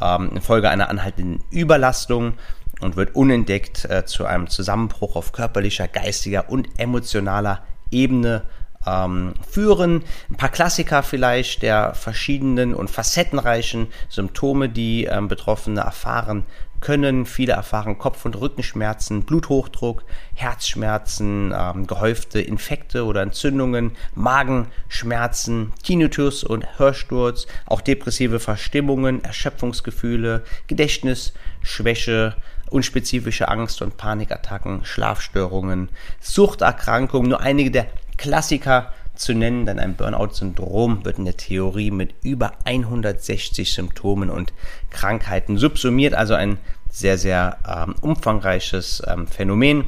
ähm, 0.00 0.30
infolge 0.34 0.68
einer 0.68 0.88
anhaltenden 0.88 1.42
Überlastung 1.50 2.34
und 2.80 2.96
wird 2.96 3.14
unentdeckt 3.14 3.84
äh, 3.86 4.04
zu 4.04 4.26
einem 4.26 4.48
Zusammenbruch 4.48 5.16
auf 5.16 5.32
körperlicher, 5.32 5.88
geistiger 5.88 6.50
und 6.50 6.68
emotionaler 6.78 7.62
Ebene 7.90 8.42
ähm, 8.86 9.34
führen. 9.48 10.04
Ein 10.30 10.36
paar 10.36 10.50
Klassiker 10.50 11.02
vielleicht 11.02 11.62
der 11.62 11.94
verschiedenen 11.94 12.74
und 12.74 12.90
facettenreichen 12.90 13.88
Symptome, 14.08 14.68
die 14.68 15.04
ähm, 15.04 15.28
Betroffene 15.28 15.80
erfahren 15.80 16.44
können. 16.80 17.26
Viele 17.26 17.54
erfahren 17.54 17.98
Kopf- 17.98 18.24
und 18.24 18.38
Rückenschmerzen, 18.38 19.22
Bluthochdruck, 19.22 20.04
Herzschmerzen, 20.34 21.54
ähm, 21.56 21.86
gehäufte 21.86 22.40
Infekte 22.40 23.04
oder 23.04 23.22
Entzündungen, 23.22 23.92
Magenschmerzen, 24.14 25.72
Tinnitus 25.82 26.44
und 26.44 26.78
Hörsturz, 26.78 27.46
auch 27.64 27.80
depressive 27.80 28.40
Verstimmungen, 28.40 29.24
Erschöpfungsgefühle, 29.24 30.44
Gedächtnisschwäche, 30.66 32.36
unspezifische 32.70 33.48
Angst- 33.48 33.82
und 33.82 33.96
Panikattacken, 33.96 34.84
Schlafstörungen, 34.84 35.88
Suchterkrankungen, 36.20 37.28
nur 37.28 37.40
einige 37.40 37.70
der 37.70 37.86
Klassiker 38.16 38.92
zu 39.14 39.34
nennen, 39.34 39.66
denn 39.66 39.78
ein 39.78 39.94
Burnout-Syndrom 39.94 41.04
wird 41.04 41.18
in 41.18 41.24
der 41.24 41.36
Theorie 41.36 41.90
mit 41.90 42.14
über 42.22 42.52
160 42.64 43.72
Symptomen 43.72 44.30
und 44.30 44.52
Krankheiten 44.90 45.58
subsumiert, 45.58 46.14
also 46.14 46.34
ein 46.34 46.58
sehr, 46.90 47.18
sehr 47.18 47.58
ähm, 47.66 47.94
umfangreiches 48.00 49.02
ähm, 49.06 49.26
Phänomen, 49.26 49.84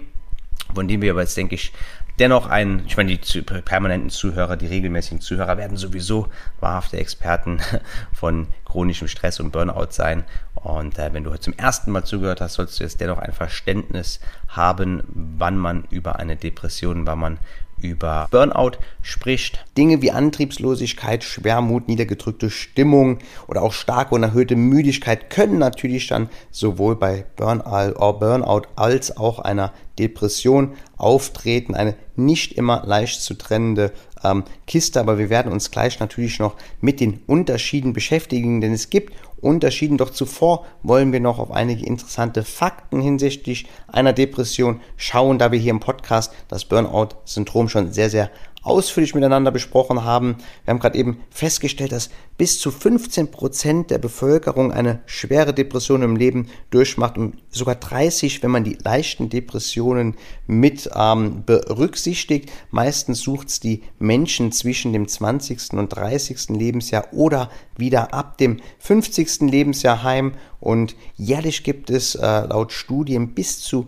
von 0.75 0.89
dem 0.89 1.03
wir 1.03 1.13
aber 1.13 1.23
jetzt, 1.23 1.37
denke 1.37 1.55
ich, 1.55 1.73
dennoch 2.19 2.47
ein, 2.49 2.83
ich 2.87 2.97
meine, 2.97 3.17
die 3.17 3.43
permanenten 3.43 4.11
Zuhörer, 4.11 4.57
die 4.57 4.67
regelmäßigen 4.67 5.21
Zuhörer 5.21 5.57
werden 5.57 5.77
sowieso 5.77 6.29
wahrhafte 6.61 6.99
Experten 6.99 7.61
von 8.13 8.49
chronischem 8.65 9.09
Stress 9.09 9.41
und 9.41 9.53
Burnout 9.53 9.91
sein. 9.91 10.25
Und 10.63 10.99
äh, 10.99 11.13
wenn 11.13 11.25
du 11.25 11.31
heute 11.31 11.41
zum 11.41 11.55
ersten 11.55 11.91
Mal 11.91 12.05
zugehört 12.05 12.41
hast, 12.41 12.55
sollst 12.55 12.79
du 12.79 12.85
jetzt 12.85 13.01
dennoch 13.01 13.19
ein 13.19 13.33
Verständnis 13.33 14.21
haben, 14.49 15.03
wann 15.39 15.57
man 15.57 15.85
über 15.91 16.17
eine 16.17 16.37
Depression, 16.37 17.07
wann 17.07 17.19
man 17.19 17.39
über 17.81 18.29
Burnout 18.31 18.73
spricht. 19.03 19.65
Dinge 19.77 20.03
wie 20.03 20.11
Antriebslosigkeit, 20.11 21.25
Schwermut, 21.25 21.89
niedergedrückte 21.89 22.51
Stimmung 22.51 23.19
oder 23.47 23.63
auch 23.63 23.73
starke 23.73 24.15
und 24.15 24.23
erhöhte 24.23 24.57
Müdigkeit 24.57 25.31
können 25.31 25.59
natürlich 25.59 26.09
dann 26.09 26.29
sowohl 26.51 26.97
bei 26.97 27.25
Burnout 27.37 28.63
als 28.77 29.17
auch 29.17 29.39
einer 29.39 29.73
Depression 29.99 30.75
auftreten. 30.97 31.75
Eine 31.75 31.95
nicht 32.17 32.53
immer 32.53 32.83
leicht 32.85 33.23
zu 33.23 33.35
trennende 33.35 33.93
ähm, 34.25 34.45
Kiste, 34.67 35.01
aber 35.01 35.19
wir 35.19 35.31
werden 35.31 35.53
uns 35.53 35.71
gleich 35.71 36.01
natürlich 36.01 36.39
noch 36.39 36.57
mit 36.81 37.01
den 37.01 37.21
Unterschieden 37.27 37.93
beschäftigen, 37.93 38.61
denn 38.61 38.73
es 38.73 38.91
gibt 38.91 39.15
Unterschieden. 39.41 39.99
Doch 39.99 40.11
zuvor 40.11 40.65
wollen 40.83 41.13
wir 41.13 41.21
noch 41.21 41.39
auf 41.39 41.51
einige 41.51 41.87
interessante 41.87 42.45
Fakten 42.45 43.01
hinsichtlich 43.01 43.67
einer 43.87 44.13
Depression 44.13 44.81
schauen, 44.97 45.39
da 45.39 45.53
wir 45.53 45.59
hier 45.59 45.71
im 45.71 45.81
Podcast 45.81 46.33
das 46.49 46.65
Burnout-Syndrom 46.65 47.69
schon 47.69 47.93
sehr, 47.93 48.11
sehr 48.11 48.31
ausführlich 48.63 49.15
miteinander 49.15 49.51
besprochen 49.51 50.05
haben. 50.05 50.37
Wir 50.65 50.73
haben 50.73 50.81
gerade 50.81 50.99
eben 50.99 51.21
festgestellt, 51.31 51.93
dass 51.93 52.11
bis 52.37 52.61
zu 52.61 52.71
15 52.71 53.31
Prozent 53.31 53.91
der 53.91 53.99
Bevölkerung 53.99 54.73
eine 54.73 55.01
schwere 55.07 55.55
Depression 55.55 56.03
im 56.03 56.17
Leben 56.17 56.49
durchmacht 56.71 57.19
und 57.19 57.37
sogar 57.51 57.77
30, 57.77 58.43
wenn 58.43 58.51
man 58.51 58.65
die 58.65 58.79
leichten 58.83 59.29
Depressionen 59.29 60.17
mit 60.47 60.91
ähm, 60.95 61.45
berücksichtigt. 61.45 62.51
Meistens 62.71 63.21
sucht 63.21 63.49
es 63.49 63.61
die 63.61 63.83
Menschen 63.99 64.53
zwischen 64.53 64.93
dem 64.93 65.09
20. 65.09 65.73
und 65.73 65.89
30. 65.89 66.51
Lebensjahr 66.51 67.09
oder 67.13 67.51
wieder 67.77 68.13
ab 68.13 68.39
dem 68.39 68.59
50. 68.81 69.41
Lebensjahr 69.43 70.03
heim 70.03 70.35
und 70.61 70.97
jährlich 71.17 71.63
gibt 71.63 71.91
es 71.91 72.15
äh, 72.15 72.41
laut 72.47 72.73
Studien 72.73 73.35
bis 73.35 73.61
zu 73.61 73.87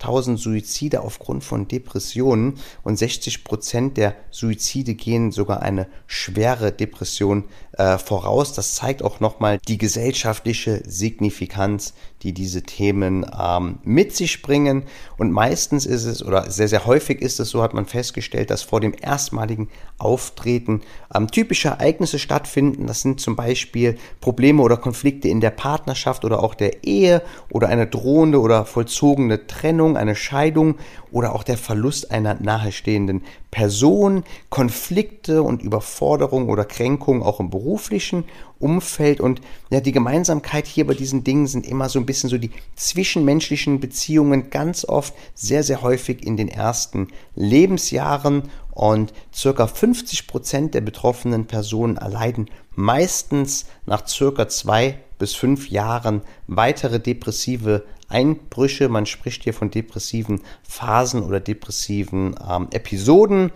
11.000 0.00 0.36
Suizide 0.36 1.00
aufgrund 1.00 1.44
von 1.44 1.68
Depressionen 1.68 2.58
und 2.82 2.96
60 2.96 3.44
Prozent 3.44 3.96
der 3.96 4.14
Suizide 4.30 4.94
gehen 4.94 5.32
sogar 5.32 5.62
eine 5.62 5.86
schwere 6.06 6.72
Depression 6.72 7.44
äh, 7.72 7.98
voraus. 7.98 8.52
Das 8.52 8.74
zeigt 8.74 9.02
auch 9.02 9.20
nochmal 9.20 9.58
die 9.66 9.78
gesellschaftliche 9.78 10.82
Signifikanz, 10.86 11.94
die 12.22 12.32
diese 12.32 12.62
Themen 12.62 13.24
ähm, 13.38 13.78
mit 13.84 14.14
sich 14.14 14.42
bringen. 14.42 14.84
Und 15.16 15.30
meistens 15.30 15.86
ist 15.86 16.04
es, 16.04 16.24
oder 16.24 16.50
sehr, 16.50 16.68
sehr 16.68 16.86
häufig 16.86 17.22
ist 17.22 17.38
es 17.38 17.50
so, 17.50 17.62
hat 17.62 17.74
man 17.74 17.86
festgestellt, 17.86 18.50
dass 18.50 18.62
vor 18.62 18.80
dem 18.80 18.94
erstmaligen 19.00 19.68
Auftreten 19.98 20.82
ähm, 21.14 21.28
typische 21.28 21.68
Ereignisse 21.68 22.18
stattfinden. 22.18 22.86
Das 22.86 23.02
sind 23.02 23.20
zum 23.20 23.36
Beispiel 23.36 23.96
Probleme 24.20 24.62
oder 24.62 24.76
Konflikte 24.76 25.28
in 25.28 25.40
der 25.40 25.50
Partnerschaft 25.50 26.24
oder 26.24 26.42
auch 26.42 26.54
der 26.54 26.84
Ehe 26.84 27.22
oder 27.50 27.68
eine 27.68 27.86
drohende 27.86 28.40
oder 28.40 28.64
vollzogene 28.64 29.46
Trennung, 29.46 29.96
eine 29.96 30.16
Scheidung 30.16 30.76
oder 31.10 31.34
auch 31.34 31.42
der 31.42 31.56
Verlust 31.56 32.10
einer 32.10 32.34
nahestehenden 32.34 33.22
Person, 33.50 34.24
Konflikte 34.50 35.42
und 35.42 35.62
Überforderung 35.62 36.48
oder 36.48 36.64
Kränkung 36.64 37.22
auch 37.22 37.40
im 37.40 37.50
beruflichen 37.50 38.24
Umfeld 38.58 39.20
und 39.20 39.40
ja, 39.70 39.80
die 39.80 39.92
Gemeinsamkeit 39.92 40.66
hier 40.66 40.86
bei 40.86 40.94
diesen 40.94 41.24
Dingen 41.24 41.46
sind 41.46 41.66
immer 41.66 41.88
so 41.88 41.98
ein 41.98 42.06
bisschen 42.06 42.30
so 42.30 42.38
die 42.38 42.50
zwischenmenschlichen 42.76 43.80
Beziehungen 43.80 44.50
ganz 44.50 44.84
oft 44.84 45.14
sehr, 45.34 45.62
sehr 45.62 45.82
häufig 45.82 46.24
in 46.24 46.36
den 46.36 46.48
ersten 46.48 47.08
Lebensjahren 47.34 48.44
und 48.70 49.12
circa 49.34 49.66
50 49.66 50.26
Prozent 50.26 50.74
der 50.74 50.80
betroffenen 50.80 51.46
Personen 51.46 51.96
erleiden 51.96 52.48
meistens 52.78 53.66
nach 53.86 54.06
circa 54.06 54.48
zwei 54.48 55.00
bis 55.18 55.34
fünf 55.34 55.68
Jahren 55.68 56.22
weitere 56.46 57.00
depressive 57.00 57.84
Einbrüche. 58.08 58.88
Man 58.88 59.04
spricht 59.04 59.42
hier 59.42 59.52
von 59.52 59.70
depressiven 59.70 60.40
Phasen 60.62 61.22
oder 61.22 61.40
depressiven 61.40 62.36
ähm, 62.48 62.68
Episoden. 62.70 63.50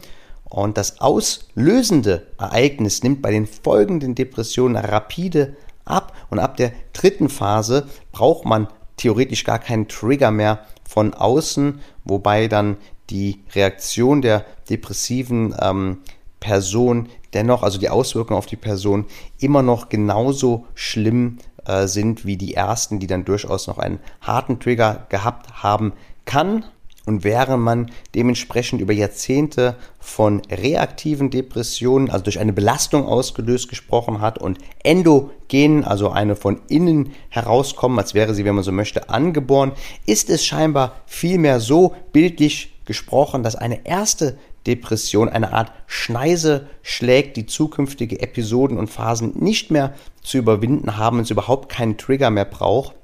Und 0.53 0.77
das 0.77 1.01
auslösende 1.01 2.27
Ereignis 2.39 3.03
nimmt 3.03 3.23
bei 3.23 3.31
den 3.31 3.47
folgenden 3.47 4.15
Depressionen 4.15 4.77
rapide 4.77 5.57
ab. 5.87 6.13
Und 6.29 6.41
ab 6.41 6.59
der 6.59 6.73
dritten 6.93 7.31
Phase 7.31 7.87
braucht 8.13 8.45
man 8.45 8.69
theoretisch 8.99 9.45
gar 9.45 9.59
keinen 9.59 9.89
Trigger 9.89 10.31
mehr 10.31 10.67
von 10.87 11.15
außen, 11.15 11.81
wobei 12.05 12.49
dann 12.49 12.77
die 13.09 13.41
Reaktion 13.55 14.21
der 14.21 14.45
depressiven 14.69 15.55
ähm, 15.59 16.01
Person 16.39 17.09
dennoch, 17.33 17.63
also 17.63 17.79
die 17.79 17.89
Auswirkungen 17.89 18.37
auf 18.37 18.45
die 18.45 18.57
Person, 18.57 19.07
immer 19.39 19.63
noch 19.63 19.89
genauso 19.89 20.67
schlimm 20.75 21.39
äh, 21.65 21.87
sind 21.87 22.27
wie 22.27 22.37
die 22.37 22.53
ersten, 22.53 22.99
die 22.99 23.07
dann 23.07 23.25
durchaus 23.25 23.69
noch 23.69 23.79
einen 23.79 24.01
harten 24.21 24.61
Trigger 24.61 25.07
gehabt 25.09 25.63
haben 25.63 25.95
kann. 26.27 26.67
Und 27.05 27.25
während 27.25 27.63
man 27.63 27.91
dementsprechend 28.15 28.81
über 28.81 28.93
Jahrzehnte 28.93 29.77
von 29.99 30.41
reaktiven 30.51 31.31
Depressionen, 31.31 32.11
also 32.11 32.25
durch 32.25 32.39
eine 32.39 32.53
Belastung 32.53 33.07
ausgelöst 33.07 33.69
gesprochen 33.69 34.21
hat 34.21 34.39
und 34.39 34.59
endogen, 34.85 35.85
also 35.85 36.11
eine 36.11 36.37
von 36.37 36.61
innen 36.69 37.13
herauskommen, 37.29 37.99
als 37.99 38.15
wäre 38.15 38.35
sie, 38.35 38.45
wenn 38.45 38.55
man 38.55 38.65
so 38.65 38.73
möchte, 38.73 39.09
angeboren, 39.09 39.73
ist 40.07 40.31
es 40.31 40.45
scheinbar 40.45 40.97
vielmehr 41.07 41.59
so 41.61 41.95
bildlich 42.13 42.73
gesprochen, 42.85 43.43
dass 43.43 43.57
eine 43.57 43.85
erste 43.85 44.39
Depression 44.67 45.29
eine 45.29 45.53
Art 45.53 45.73
Schneise 45.87 46.69
schlägt, 46.83 47.37
die 47.37 47.47
zukünftige 47.47 48.21
Episoden 48.21 48.79
und 48.79 48.91
Phasen 48.91 49.33
nicht 49.41 49.71
mehr 49.71 49.95
zu 50.23 50.39
überwinden 50.39 50.97
haben 50.97 51.19
und 51.19 51.25
es 51.25 51.31
überhaupt 51.31 51.69
keinen 51.69 51.99
Trigger 51.99 52.31
mehr 52.31 52.45
braucht. 52.45 52.95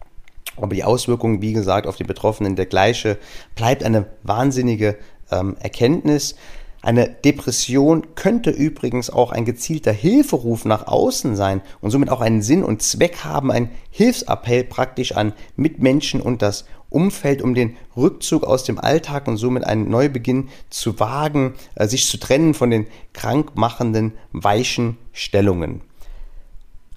Aber 0.63 0.75
die 0.75 0.85
Auswirkungen, 0.85 1.43
wie 1.43 1.53
gesagt, 1.53 1.87
auf 1.87 1.97
die 1.97 2.05
Betroffenen 2.05 2.57
der 2.57 2.67
gleiche, 2.67 3.19
bleibt 3.55 3.83
eine 3.85 4.07
wahnsinnige 4.23 4.97
ähm, 5.31 5.57
Erkenntnis. 5.61 6.35
Eine 6.81 7.09
Depression 7.09 8.15
könnte 8.15 8.51
übrigens 8.51 9.11
auch 9.11 9.33
ein 9.33 9.45
gezielter 9.45 9.93
Hilferuf 9.93 10.65
nach 10.65 10.87
außen 10.87 11.35
sein 11.35 11.61
und 11.81 11.91
somit 11.91 12.09
auch 12.09 12.21
einen 12.21 12.41
Sinn 12.41 12.63
und 12.63 12.83
Zweck 12.83 13.25
haben, 13.25 13.51
ein 13.51 13.71
Hilfsappell 13.91 14.63
praktisch 14.63 15.13
an 15.13 15.33
Mitmenschen 15.57 16.21
und 16.21 16.41
das 16.41 16.67
Umfeld, 16.89 17.43
um 17.43 17.55
den 17.55 17.77
Rückzug 17.97 18.45
aus 18.45 18.65
dem 18.65 18.79
Alltag 18.79 19.27
und 19.27 19.37
somit 19.37 19.65
einen 19.65 19.91
Neubeginn 19.91 20.49
zu 20.71 20.99
wagen, 21.01 21.55
äh, 21.75 21.87
sich 21.89 22.07
zu 22.07 22.19
trennen 22.19 22.55
von 22.55 22.71
den 22.71 22.87
krankmachenden, 23.13 24.13
weichen 24.33 24.97
Stellungen. 25.13 25.83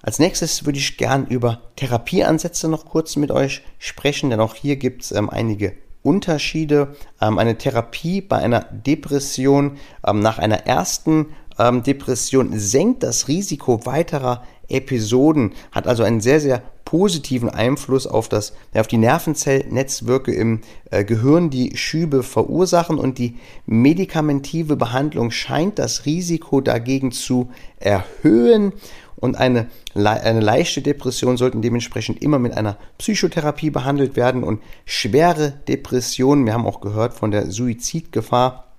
Als 0.02 0.18
nächstes 0.18 0.66
würde 0.66 0.80
ich 0.80 0.96
gern 0.96 1.26
über 1.26 1.62
Therapieansätze 1.76 2.68
noch 2.68 2.86
kurz 2.86 3.14
mit 3.14 3.30
euch 3.30 3.62
sprechen, 3.78 4.30
denn 4.30 4.40
auch 4.40 4.56
hier 4.56 4.74
gibt 4.74 5.04
es 5.04 5.12
ähm, 5.12 5.30
einige 5.30 5.74
Unterschiede. 6.02 6.96
Ähm, 7.20 7.38
eine 7.38 7.56
Therapie 7.56 8.20
bei 8.20 8.38
einer 8.38 8.66
Depression 8.72 9.76
ähm, 10.04 10.18
nach 10.18 10.38
einer 10.38 10.66
ersten 10.66 11.26
ähm, 11.56 11.84
Depression 11.84 12.58
senkt 12.58 13.04
das 13.04 13.28
Risiko 13.28 13.86
weiterer 13.86 14.42
Episoden, 14.68 15.52
hat 15.70 15.86
also 15.86 16.02
einen 16.02 16.20
sehr, 16.20 16.40
sehr 16.40 16.62
positiven 16.84 17.48
Einfluss 17.48 18.06
auf, 18.06 18.28
das, 18.28 18.54
auf 18.74 18.88
die 18.88 18.98
Nervenzellnetzwerke 18.98 20.34
im 20.34 20.62
äh, 20.90 21.04
Gehirn, 21.04 21.48
die 21.48 21.76
Schübe 21.76 22.24
verursachen 22.24 22.98
und 22.98 23.18
die 23.18 23.36
medikamentive 23.66 24.74
Behandlung 24.76 25.30
scheint 25.30 25.78
das 25.78 26.06
Risiko 26.06 26.60
dagegen 26.60 27.12
zu 27.12 27.50
erhöhen 27.78 28.72
und 29.22 29.36
eine, 29.36 29.68
eine 29.94 30.40
leichte 30.40 30.82
Depression 30.82 31.36
sollten 31.36 31.62
dementsprechend 31.62 32.20
immer 32.22 32.40
mit 32.40 32.54
einer 32.54 32.76
Psychotherapie 32.98 33.70
behandelt 33.70 34.16
werden. 34.16 34.42
Und 34.42 34.60
schwere 34.84 35.52
Depressionen, 35.68 36.44
wir 36.44 36.54
haben 36.54 36.66
auch 36.66 36.80
gehört 36.80 37.14
von 37.14 37.30
der 37.30 37.48
Suizidgefahr, 37.48 38.72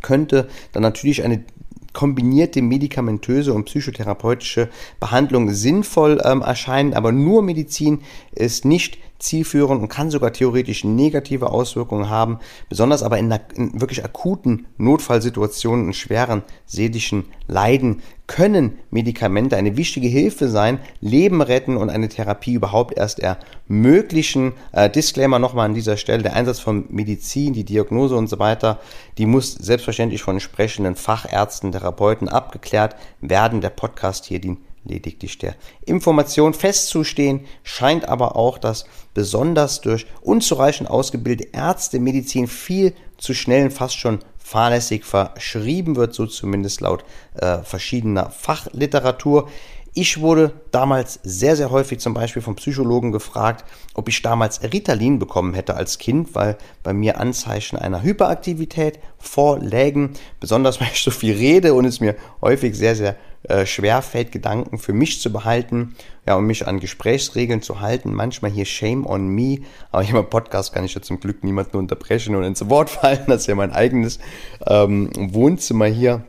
könnte 0.00 0.48
dann 0.72 0.82
natürlich 0.82 1.22
eine 1.22 1.44
kombinierte 1.92 2.62
medikamentöse 2.62 3.52
und 3.52 3.66
psychotherapeutische 3.66 4.70
Behandlung 5.00 5.50
sinnvoll 5.50 6.22
ähm, 6.24 6.40
erscheinen, 6.40 6.94
aber 6.94 7.12
nur 7.12 7.42
Medizin 7.42 8.00
ist 8.32 8.64
nicht 8.64 8.96
zielführend 9.18 9.82
und 9.82 9.88
kann 9.88 10.10
sogar 10.10 10.32
theoretisch 10.32 10.84
negative 10.84 11.50
Auswirkungen 11.50 12.08
haben, 12.08 12.38
besonders 12.68 13.02
aber 13.02 13.18
in, 13.18 13.34
in 13.54 13.80
wirklich 13.80 14.04
akuten 14.04 14.66
Notfallsituationen 14.76 15.86
und 15.86 15.94
schweren 15.94 16.42
seelischen 16.66 17.24
Leiden 17.46 18.02
können 18.28 18.78
Medikamente 18.90 19.56
eine 19.56 19.76
wichtige 19.76 20.06
Hilfe 20.06 20.48
sein, 20.48 20.78
Leben 21.00 21.40
retten 21.40 21.76
und 21.76 21.88
eine 21.88 22.08
Therapie 22.08 22.52
überhaupt 22.52 22.96
erst 22.96 23.20
ermöglichen. 23.20 24.52
Äh, 24.72 24.90
Disclaimer 24.90 25.38
nochmal 25.38 25.64
an 25.64 25.74
dieser 25.74 25.96
Stelle, 25.96 26.22
der 26.22 26.34
Einsatz 26.34 26.60
von 26.60 26.84
Medizin, 26.90 27.54
die 27.54 27.64
Diagnose 27.64 28.14
und 28.16 28.28
so 28.28 28.38
weiter, 28.38 28.80
die 29.16 29.24
muss 29.24 29.54
selbstverständlich 29.54 30.22
von 30.22 30.36
entsprechenden 30.36 30.94
Fachärzten, 30.94 31.72
Therapeuten 31.72 32.28
abgeklärt 32.28 32.96
werden. 33.22 33.62
Der 33.62 33.70
Podcast 33.70 34.26
hier 34.26 34.40
dient 34.40 34.58
lediglich 34.84 35.38
der 35.38 35.54
Information 35.84 36.54
festzustehen, 36.54 37.46
scheint 37.62 38.08
aber 38.08 38.36
auch, 38.36 38.58
dass 38.58 38.86
besonders 39.14 39.80
durch 39.80 40.06
unzureichend 40.20 40.88
ausgebildete 40.88 41.50
Ärzte 41.52 41.98
Medizin 41.98 42.46
viel 42.46 42.94
zu 43.16 43.34
schnell 43.34 43.64
und 43.64 43.72
fast 43.72 43.96
schon 43.96 44.20
fahrlässig 44.38 45.04
verschrieben 45.04 45.96
wird, 45.96 46.14
so 46.14 46.26
zumindest 46.26 46.80
laut 46.80 47.04
äh, 47.34 47.58
verschiedener 47.58 48.30
Fachliteratur. 48.30 49.48
Ich 49.92 50.20
wurde 50.20 50.52
damals 50.70 51.18
sehr, 51.22 51.56
sehr 51.56 51.70
häufig 51.70 51.98
zum 51.98 52.14
Beispiel 52.14 52.40
vom 52.40 52.54
Psychologen 52.54 53.10
gefragt, 53.10 53.64
ob 53.94 54.08
ich 54.08 54.22
damals 54.22 54.62
Ritalin 54.62 55.18
bekommen 55.18 55.54
hätte 55.54 55.74
als 55.74 55.98
Kind, 55.98 56.34
weil 56.34 56.56
bei 56.82 56.92
mir 56.92 57.18
Anzeichen 57.18 57.76
einer 57.76 58.02
Hyperaktivität 58.02 59.00
vorlägen, 59.18 60.14
besonders 60.40 60.80
weil 60.80 60.88
ich 60.92 61.02
so 61.02 61.10
viel 61.10 61.34
rede 61.34 61.74
und 61.74 61.84
es 61.84 62.00
mir 62.00 62.14
häufig 62.40 62.76
sehr, 62.76 62.94
sehr 62.94 63.16
äh, 63.44 63.66
schwer 63.66 64.02
fällt, 64.02 64.32
Gedanken 64.32 64.78
für 64.78 64.92
mich 64.92 65.20
zu 65.20 65.32
behalten, 65.32 65.94
ja, 66.26 66.36
und 66.36 66.46
mich 66.46 66.66
an 66.66 66.80
Gesprächsregeln 66.80 67.62
zu 67.62 67.80
halten. 67.80 68.12
Manchmal 68.12 68.50
hier 68.50 68.64
Shame 68.64 69.06
on 69.06 69.28
me, 69.28 69.60
aber 69.90 70.02
hier 70.02 70.18
im 70.18 70.28
Podcast 70.28 70.72
kann 70.72 70.84
ich 70.84 70.94
ja 70.94 71.02
zum 71.02 71.20
Glück 71.20 71.44
niemanden 71.44 71.76
unterbrechen 71.76 72.34
und 72.34 72.44
ins 72.44 72.68
Wort 72.68 72.90
fallen. 72.90 73.24
Das 73.26 73.42
ist 73.42 73.46
ja 73.46 73.54
mein 73.54 73.72
eigenes 73.72 74.18
ähm, 74.66 75.10
Wohnzimmer 75.16 75.86
hier. 75.86 76.24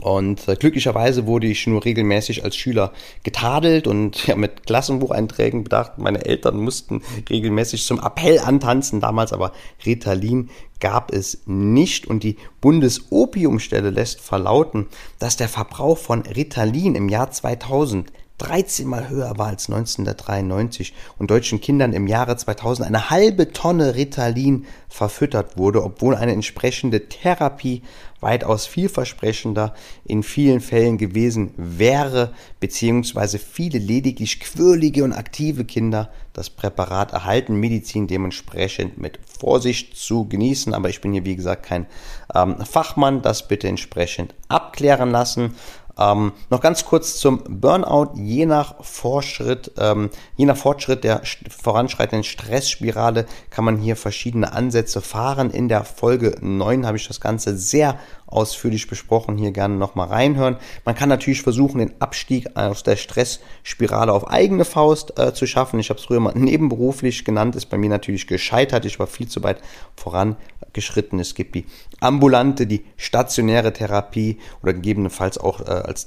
Und 0.00 0.48
äh, 0.48 0.56
glücklicherweise 0.56 1.26
wurde 1.26 1.46
ich 1.46 1.66
nur 1.66 1.84
regelmäßig 1.84 2.42
als 2.42 2.56
Schüler 2.56 2.92
getadelt 3.22 3.86
und 3.86 4.26
ja, 4.26 4.34
mit 4.34 4.66
Klassenbucheinträgen 4.66 5.62
bedacht. 5.64 5.98
Meine 5.98 6.24
Eltern 6.24 6.56
mussten 6.56 7.02
regelmäßig 7.30 7.84
zum 7.84 8.00
Appell 8.00 8.40
antanzen, 8.40 9.00
damals 9.00 9.32
aber 9.32 9.52
Ritalin 9.86 10.50
gab 10.80 11.12
es 11.12 11.42
nicht 11.46 12.06
und 12.06 12.24
die 12.24 12.36
Bundesopiumstelle 12.60 13.90
lässt 13.90 14.20
verlauten, 14.20 14.86
dass 15.18 15.36
der 15.36 15.48
Verbrauch 15.48 15.96
von 15.96 16.22
Ritalin 16.22 16.94
im 16.96 17.08
Jahr 17.08 17.30
2000 17.30 18.12
13 18.38 18.86
mal 18.86 19.08
höher 19.08 19.38
war 19.38 19.48
als 19.48 19.68
1993 19.68 20.92
und 21.18 21.30
deutschen 21.30 21.60
Kindern 21.60 21.92
im 21.92 22.08
Jahre 22.08 22.36
2000 22.36 22.86
eine 22.86 23.10
halbe 23.10 23.52
Tonne 23.52 23.94
Ritalin 23.94 24.66
verfüttert 24.88 25.56
wurde, 25.56 25.84
obwohl 25.84 26.16
eine 26.16 26.32
entsprechende 26.32 27.08
Therapie 27.08 27.82
weitaus 28.20 28.66
vielversprechender 28.66 29.74
in 30.04 30.22
vielen 30.22 30.60
Fällen 30.60 30.98
gewesen 30.98 31.52
wäre, 31.56 32.32
beziehungsweise 32.58 33.38
viele 33.38 33.78
lediglich 33.78 34.40
quirlige 34.40 35.04
und 35.04 35.12
aktive 35.12 35.64
Kinder 35.64 36.10
das 36.32 36.50
Präparat 36.50 37.12
erhalten, 37.12 37.54
Medizin 37.54 38.06
dementsprechend 38.06 38.98
mit 38.98 39.20
Vorsicht 39.38 39.96
zu 39.96 40.26
genießen, 40.26 40.74
aber 40.74 40.88
ich 40.88 41.00
bin 41.00 41.12
hier 41.12 41.24
wie 41.24 41.36
gesagt 41.36 41.66
kein 41.66 41.86
ähm, 42.34 42.56
Fachmann, 42.64 43.22
das 43.22 43.46
bitte 43.46 43.68
entsprechend 43.68 44.34
abklären 44.48 45.10
lassen. 45.10 45.54
Ähm, 45.98 46.32
noch 46.50 46.60
ganz 46.60 46.84
kurz 46.84 47.16
zum 47.16 47.42
Burnout. 47.48 48.14
Je 48.16 48.46
nach 48.46 48.82
Fortschritt, 48.84 49.72
ähm, 49.78 50.10
je 50.36 50.46
nach 50.46 50.56
Fortschritt 50.56 51.04
der 51.04 51.22
voranschreitenden 51.48 52.24
Stressspirale 52.24 53.26
kann 53.50 53.64
man 53.64 53.78
hier 53.78 53.96
verschiedene 53.96 54.52
Ansätze 54.52 55.00
fahren. 55.00 55.50
In 55.50 55.68
der 55.68 55.84
Folge 55.84 56.36
9 56.40 56.86
habe 56.86 56.96
ich 56.96 57.06
das 57.06 57.20
Ganze 57.20 57.56
sehr 57.56 57.98
ausführlich 58.26 58.88
besprochen. 58.88 59.36
Hier 59.36 59.52
gerne 59.52 59.76
nochmal 59.76 60.08
reinhören. 60.08 60.56
Man 60.84 60.94
kann 60.94 61.08
natürlich 61.08 61.42
versuchen, 61.42 61.78
den 61.78 61.92
Abstieg 62.00 62.56
aus 62.56 62.82
der 62.82 62.96
Stressspirale 62.96 64.12
auf 64.12 64.28
eigene 64.28 64.64
Faust 64.64 65.18
äh, 65.18 65.32
zu 65.34 65.46
schaffen. 65.46 65.78
Ich 65.80 65.90
habe 65.90 65.98
es 65.98 66.06
früher 66.06 66.20
mal 66.20 66.32
nebenberuflich 66.36 67.24
genannt, 67.24 67.56
ist 67.56 67.66
bei 67.66 67.78
mir 67.78 67.90
natürlich 67.90 68.26
gescheitert. 68.26 68.84
Ich 68.84 68.98
war 68.98 69.06
viel 69.06 69.28
zu 69.28 69.42
weit 69.42 69.58
vorangeschritten. 69.96 71.20
Es 71.20 71.34
gibt 71.34 71.54
die 71.54 71.66
ambulante, 72.00 72.66
die 72.66 72.84
stationäre 72.96 73.72
Therapie 73.72 74.38
oder 74.62 74.74
gegebenenfalls 74.74 75.38
auch 75.38 75.60
äh, 75.60 75.70
als 75.70 76.06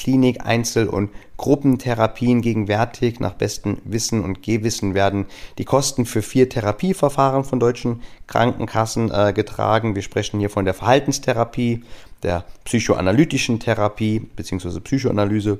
Tagesklinik, 0.00 0.44
Einzel- 0.44 0.88
und 0.88 1.10
Gruppentherapien 1.36 2.40
gegenwärtig. 2.40 3.20
Nach 3.20 3.34
bestem 3.34 3.78
Wissen 3.84 4.24
und 4.24 4.42
Gehwissen 4.42 4.94
werden 4.94 5.26
die 5.58 5.64
Kosten 5.64 6.06
für 6.06 6.22
vier 6.22 6.48
Therapieverfahren 6.48 7.44
von 7.44 7.60
deutschen 7.60 8.02
Krankenkassen 8.26 9.10
äh, 9.10 9.32
getragen. 9.32 9.94
Wir 9.94 10.02
sprechen 10.02 10.40
hier 10.40 10.50
von 10.50 10.64
der 10.64 10.74
Verhaltenstherapie, 10.74 11.82
der 12.22 12.44
psychoanalytischen 12.64 13.60
Therapie 13.60 14.20
bzw. 14.20 14.80
Psychoanalyse 14.80 15.58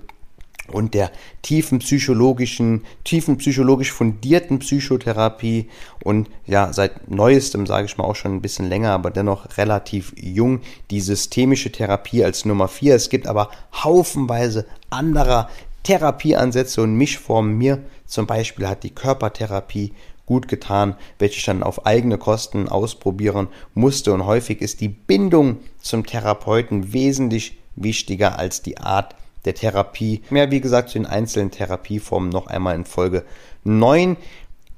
und 0.72 0.94
der 0.94 1.10
tiefen 1.42 1.78
psychologischen, 1.80 2.84
tiefen 3.04 3.38
psychologisch 3.38 3.92
fundierten 3.92 4.58
Psychotherapie 4.58 5.68
und 6.02 6.28
ja, 6.46 6.72
seit 6.72 7.10
neuestem, 7.10 7.66
sage 7.66 7.86
ich 7.86 7.96
mal 7.96 8.04
auch 8.04 8.16
schon 8.16 8.34
ein 8.34 8.42
bisschen 8.42 8.68
länger, 8.68 8.92
aber 8.92 9.10
dennoch 9.10 9.56
relativ 9.56 10.12
jung, 10.16 10.60
die 10.90 11.00
systemische 11.00 11.72
Therapie 11.72 12.24
als 12.24 12.44
Nummer 12.44 12.68
vier. 12.68 12.94
Es 12.94 13.10
gibt 13.10 13.26
aber 13.26 13.50
haufenweise 13.72 14.66
anderer 14.90 15.48
Therapieansätze 15.82 16.82
und 16.82 16.94
Mischformen. 16.94 17.56
Mir 17.56 17.82
zum 18.06 18.26
Beispiel 18.26 18.68
hat 18.68 18.82
die 18.82 18.94
Körpertherapie 18.94 19.92
gut 20.26 20.46
getan, 20.46 20.94
welche 21.18 21.38
ich 21.38 21.44
dann 21.44 21.62
auf 21.64 21.86
eigene 21.86 22.16
Kosten 22.16 22.68
ausprobieren 22.68 23.48
musste. 23.74 24.12
Und 24.12 24.26
häufig 24.26 24.60
ist 24.60 24.80
die 24.80 24.88
Bindung 24.88 25.58
zum 25.80 26.06
Therapeuten 26.06 26.92
wesentlich 26.92 27.58
wichtiger 27.74 28.38
als 28.38 28.62
die 28.62 28.78
Art 28.78 29.16
der 29.44 29.54
Therapie. 29.54 30.22
Mehr 30.30 30.50
wie 30.50 30.60
gesagt 30.60 30.90
zu 30.90 30.98
den 30.98 31.06
einzelnen 31.06 31.50
Therapieformen 31.50 32.30
noch 32.30 32.46
einmal 32.46 32.74
in 32.74 32.84
Folge 32.84 33.24
9. 33.64 34.16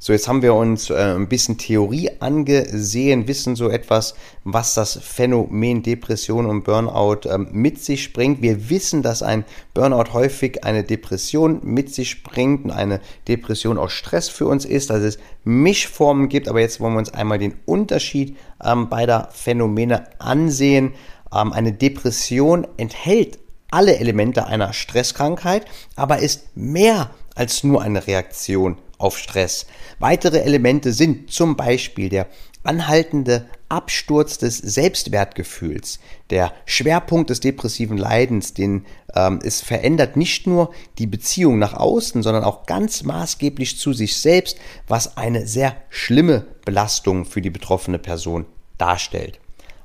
So, 0.05 0.13
jetzt 0.13 0.27
haben 0.27 0.43
wir 0.43 0.55
uns 0.55 0.91
äh, 0.91 1.15
ein 1.15 1.29
bisschen 1.29 1.59
Theorie 1.59 2.11
angesehen, 2.19 3.29
wissen 3.29 3.55
so 3.55 3.69
etwas, 3.69 4.17
was 4.43 4.75
das 4.75 4.99
Phänomen 5.01 5.85
Depression 5.85 6.47
und 6.47 6.65
Burnout 6.65 7.29
äh, 7.29 7.39
mit 7.39 7.81
sich 7.81 8.13
bringt. 8.13 8.43
Wir 8.43 8.69
wissen, 8.69 9.03
dass 9.03 9.23
ein 9.23 9.45
Burnout 9.75 10.13
häufig 10.13 10.65
eine 10.65 10.83
Depression 10.83 11.61
mit 11.63 11.95
sich 11.95 12.25
bringt 12.25 12.65
und 12.65 12.73
eine 12.73 13.01
Depression 13.29 13.79
auch 13.79 13.91
Stress 13.91 14.29
für 14.29 14.47
uns 14.47 14.65
ist, 14.65 14.91
dass 14.91 15.03
es 15.03 15.19
Mischformen 15.45 16.29
gibt. 16.29 16.49
Aber 16.49 16.59
jetzt 16.59 16.81
wollen 16.81 16.95
wir 16.95 16.99
uns 16.99 17.15
einmal 17.15 17.39
den 17.39 17.55
Unterschied 17.65 18.37
ähm, 18.61 18.89
beider 18.89 19.29
Phänomene 19.31 20.07
ansehen. 20.19 20.95
Ähm, 21.33 21.53
eine 21.53 21.73
Depression 21.73 22.67
enthält 22.77 23.39
alle 23.73 23.99
Elemente 23.99 24.47
einer 24.47 24.73
Stresskrankheit, 24.73 25.67
aber 25.97 26.19
ist 26.19 26.57
mehr 26.57 27.11
als 27.35 27.65
nur 27.65 27.83
eine 27.83 28.07
Reaktion 28.07 28.79
auf 28.99 29.19
Stress. 29.19 29.67
Weitere 29.99 30.41
Elemente 30.41 30.93
sind 30.93 31.31
zum 31.31 31.57
Beispiel 31.57 32.09
der 32.09 32.29
anhaltende 32.65 33.47
Absturz 33.69 34.39
des 34.39 34.59
Selbstwertgefühls, 34.59 35.99
der 36.31 36.53
Schwerpunkt 36.67 37.31
des 37.31 37.41
depressiven 37.41 37.97
Leidens, 37.97 38.55
den 38.55 38.87
ähm, 39.15 39.41
es 39.43 39.61
verändert 39.61 40.17
nicht 40.17 40.47
nur 40.47 40.73
die 40.99 41.07
Beziehung 41.07 41.59
nach 41.59 41.75
außen, 41.75 42.23
sondern 42.23 42.45
auch 42.45 42.67
ganz 42.67 43.03
maßgeblich 43.03 43.79
zu 43.79 43.93
sich 43.93 44.17
selbst, 44.19 44.59
was 44.87 45.17
eine 45.17 45.47
sehr 45.47 45.75
schlimme 45.89 46.47
Belastung 46.65 47.25
für 47.25 47.41
die 47.41 47.51
betroffene 47.51 47.99
Person 47.99 48.47
darstellt. 48.79 49.41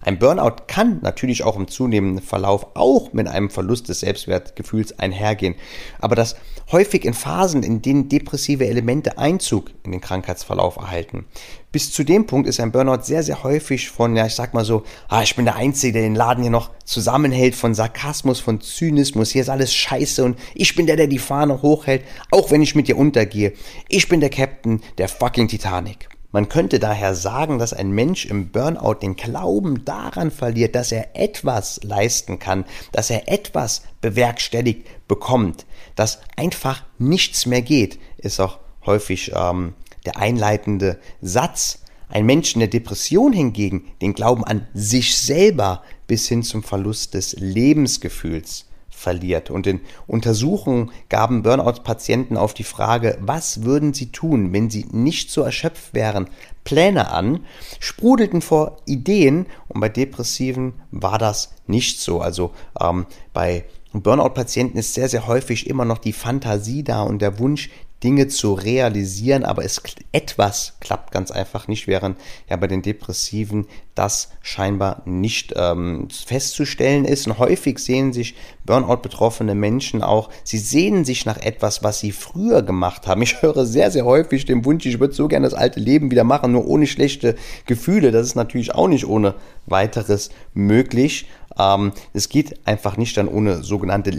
Ein 0.07 0.19
Burnout 0.19 0.67
kann 0.67 0.99
natürlich 1.01 1.43
auch 1.43 1.57
im 1.57 1.67
zunehmenden 1.67 2.23
Verlauf 2.23 2.67
auch 2.75 3.11
mit 3.11 3.27
einem 3.27 3.49
Verlust 3.49 3.89
des 3.89 3.99
Selbstwertgefühls 3.99 4.97
einhergehen, 4.97 5.55
aber 5.99 6.15
das 6.15 6.37
häufig 6.71 7.03
in 7.03 7.13
Phasen, 7.13 7.61
in 7.61 7.81
denen 7.81 8.07
depressive 8.07 8.65
Elemente 8.65 9.17
Einzug 9.17 9.71
in 9.83 9.91
den 9.91 9.99
Krankheitsverlauf 9.99 10.77
erhalten. 10.77 11.25
Bis 11.73 11.91
zu 11.91 12.05
dem 12.05 12.25
Punkt 12.25 12.47
ist 12.47 12.61
ein 12.61 12.71
Burnout 12.71 13.03
sehr, 13.03 13.21
sehr 13.21 13.43
häufig 13.43 13.89
von, 13.89 14.15
ja, 14.15 14.25
ich 14.25 14.35
sag 14.35 14.53
mal 14.53 14.63
so, 14.63 14.83
ah, 15.09 15.23
ich 15.23 15.35
bin 15.35 15.43
der 15.43 15.57
Einzige, 15.57 15.91
der 15.91 16.03
den 16.03 16.15
Laden 16.15 16.41
hier 16.41 16.51
noch 16.51 16.69
zusammenhält, 16.85 17.55
von 17.55 17.73
Sarkasmus, 17.73 18.39
von 18.39 18.61
Zynismus, 18.61 19.31
hier 19.31 19.41
ist 19.41 19.49
alles 19.49 19.75
scheiße 19.75 20.23
und 20.23 20.39
ich 20.55 20.73
bin 20.73 20.85
der, 20.85 20.95
der 20.95 21.07
die 21.07 21.19
Fahne 21.19 21.61
hochhält, 21.61 22.03
auch 22.31 22.49
wenn 22.49 22.61
ich 22.61 22.75
mit 22.75 22.87
dir 22.87 22.97
untergehe. 22.97 23.51
Ich 23.89 24.07
bin 24.07 24.21
der 24.21 24.29
Captain 24.29 24.81
der 24.99 25.09
fucking 25.09 25.49
Titanic. 25.49 26.07
Man 26.31 26.49
könnte 26.49 26.79
daher 26.79 27.15
sagen, 27.15 27.57
dass 27.57 27.73
ein 27.73 27.91
Mensch 27.91 28.25
im 28.25 28.49
Burnout 28.49 28.95
den 28.95 29.15
Glauben 29.15 29.85
daran 29.85 30.29
verliert, 30.29 30.75
dass 30.75 30.91
er 30.91 31.15
etwas 31.15 31.79
leisten 31.83 32.37
kann, 32.37 32.65
dass 32.91 33.09
er 33.09 33.31
etwas 33.31 33.83
bewerkstelligt 34.01 34.87
bekommt, 35.07 35.65
dass 35.95 36.19
einfach 36.35 36.83
nichts 36.97 37.45
mehr 37.45 37.61
geht, 37.61 37.97
ist 38.17 38.41
auch 38.41 38.59
häufig 38.85 39.31
ähm, 39.33 39.73
der 40.05 40.17
einleitende 40.17 40.99
Satz. 41.21 41.83
Ein 42.09 42.25
Mensch 42.25 42.53
in 42.53 42.59
der 42.59 42.69
Depression 42.69 43.33
hingegen 43.33 43.85
den 44.01 44.13
Glauben 44.13 44.43
an 44.43 44.67
sich 44.73 45.17
selber 45.17 45.83
bis 46.07 46.27
hin 46.27 46.43
zum 46.43 46.63
Verlust 46.63 47.13
des 47.13 47.33
Lebensgefühls 47.33 48.66
verliert. 48.97 49.51
Und 49.51 49.67
in 49.67 49.81
Untersuchungen 50.07 50.91
gaben 51.07 51.43
Burnout-Patienten 51.43 52.35
auf 52.35 52.53
die 52.53 52.63
Frage, 52.63 53.17
was 53.21 53.63
würden 53.63 53.93
sie 53.93 54.11
tun, 54.11 54.51
wenn 54.53 54.69
sie 54.69 54.87
nicht 54.91 55.29
so 55.29 55.43
erschöpft 55.43 55.93
wären, 55.93 56.29
Pläne 56.63 57.11
an, 57.11 57.45
sprudelten 57.79 58.41
vor 58.41 58.77
Ideen 58.85 59.45
und 59.67 59.79
bei 59.79 59.89
Depressiven 59.89 60.73
war 60.91 61.17
das 61.17 61.53
nicht 61.67 61.99
so. 62.01 62.19
Also 62.19 62.51
ähm, 62.81 63.05
bei 63.33 63.65
Burnout-Patienten 63.93 64.77
ist 64.77 64.95
sehr, 64.95 65.09
sehr 65.09 65.27
häufig 65.27 65.69
immer 65.69 65.85
noch 65.85 65.99
die 65.99 66.13
Fantasie 66.13 66.83
da 66.83 67.03
und 67.03 67.21
der 67.21 67.39
Wunsch, 67.39 67.69
Dinge 68.03 68.27
zu 68.27 68.53
realisieren, 68.53 69.43
aber 69.43 69.65
es 69.65 69.81
etwas 70.11 70.73
klappt 70.81 71.11
ganz 71.11 71.31
einfach 71.31 71.67
nicht, 71.67 71.87
während 71.87 72.17
ja 72.47 72.55
bei 72.55 72.67
den 72.67 72.83
Depressiven 72.83 73.65
das 73.95 74.29
scheinbar 74.43 75.01
nicht 75.05 75.53
ähm, 75.55 76.07
festzustellen 76.09 77.05
ist. 77.05 77.25
Und 77.25 77.39
häufig 77.39 77.79
sehen 77.79 78.13
sich 78.13 78.35
Burnout-betroffene 78.65 79.55
Menschen 79.55 80.03
auch, 80.03 80.29
sie 80.43 80.59
sehnen 80.59 81.05
sich 81.05 81.25
nach 81.25 81.37
etwas, 81.37 81.83
was 81.83 81.99
sie 81.99 82.11
früher 82.11 82.61
gemacht 82.61 83.07
haben. 83.07 83.23
Ich 83.23 83.41
höre 83.41 83.65
sehr, 83.65 83.89
sehr 83.89 84.05
häufig 84.05 84.45
den 84.45 84.63
Wunsch, 84.65 84.85
ich 84.85 84.99
würde 84.99 85.15
so 85.15 85.27
gerne 85.27 85.47
das 85.47 85.57
alte 85.57 85.79
Leben 85.79 86.11
wieder 86.11 86.23
machen, 86.23 86.51
nur 86.51 86.67
ohne 86.67 86.85
schlechte 86.85 87.35
Gefühle. 87.65 88.11
Das 88.11 88.27
ist 88.27 88.35
natürlich 88.35 88.75
auch 88.75 88.87
nicht 88.87 89.07
ohne 89.07 89.33
weiteres 89.65 90.29
möglich. 90.53 91.27
Ähm, 91.57 91.93
es 92.13 92.29
geht 92.29 92.67
einfach 92.67 92.97
nicht 92.97 93.17
dann 93.17 93.27
ohne 93.27 93.63
sogenannte 93.63 94.11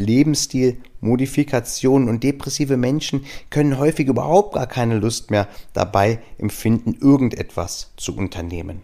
Lebensstilmodifikationen 1.00 2.08
und 2.08 2.22
depressive 2.22 2.76
Menschen 2.76 3.24
können 3.50 3.78
häufig 3.78 4.08
überhaupt 4.08 4.54
gar 4.54 4.66
keine 4.66 4.98
Lust 4.98 5.30
mehr 5.30 5.48
dabei 5.72 6.20
empfinden, 6.38 6.96
irgendetwas 7.00 7.92
zu 7.96 8.16
unternehmen. 8.16 8.82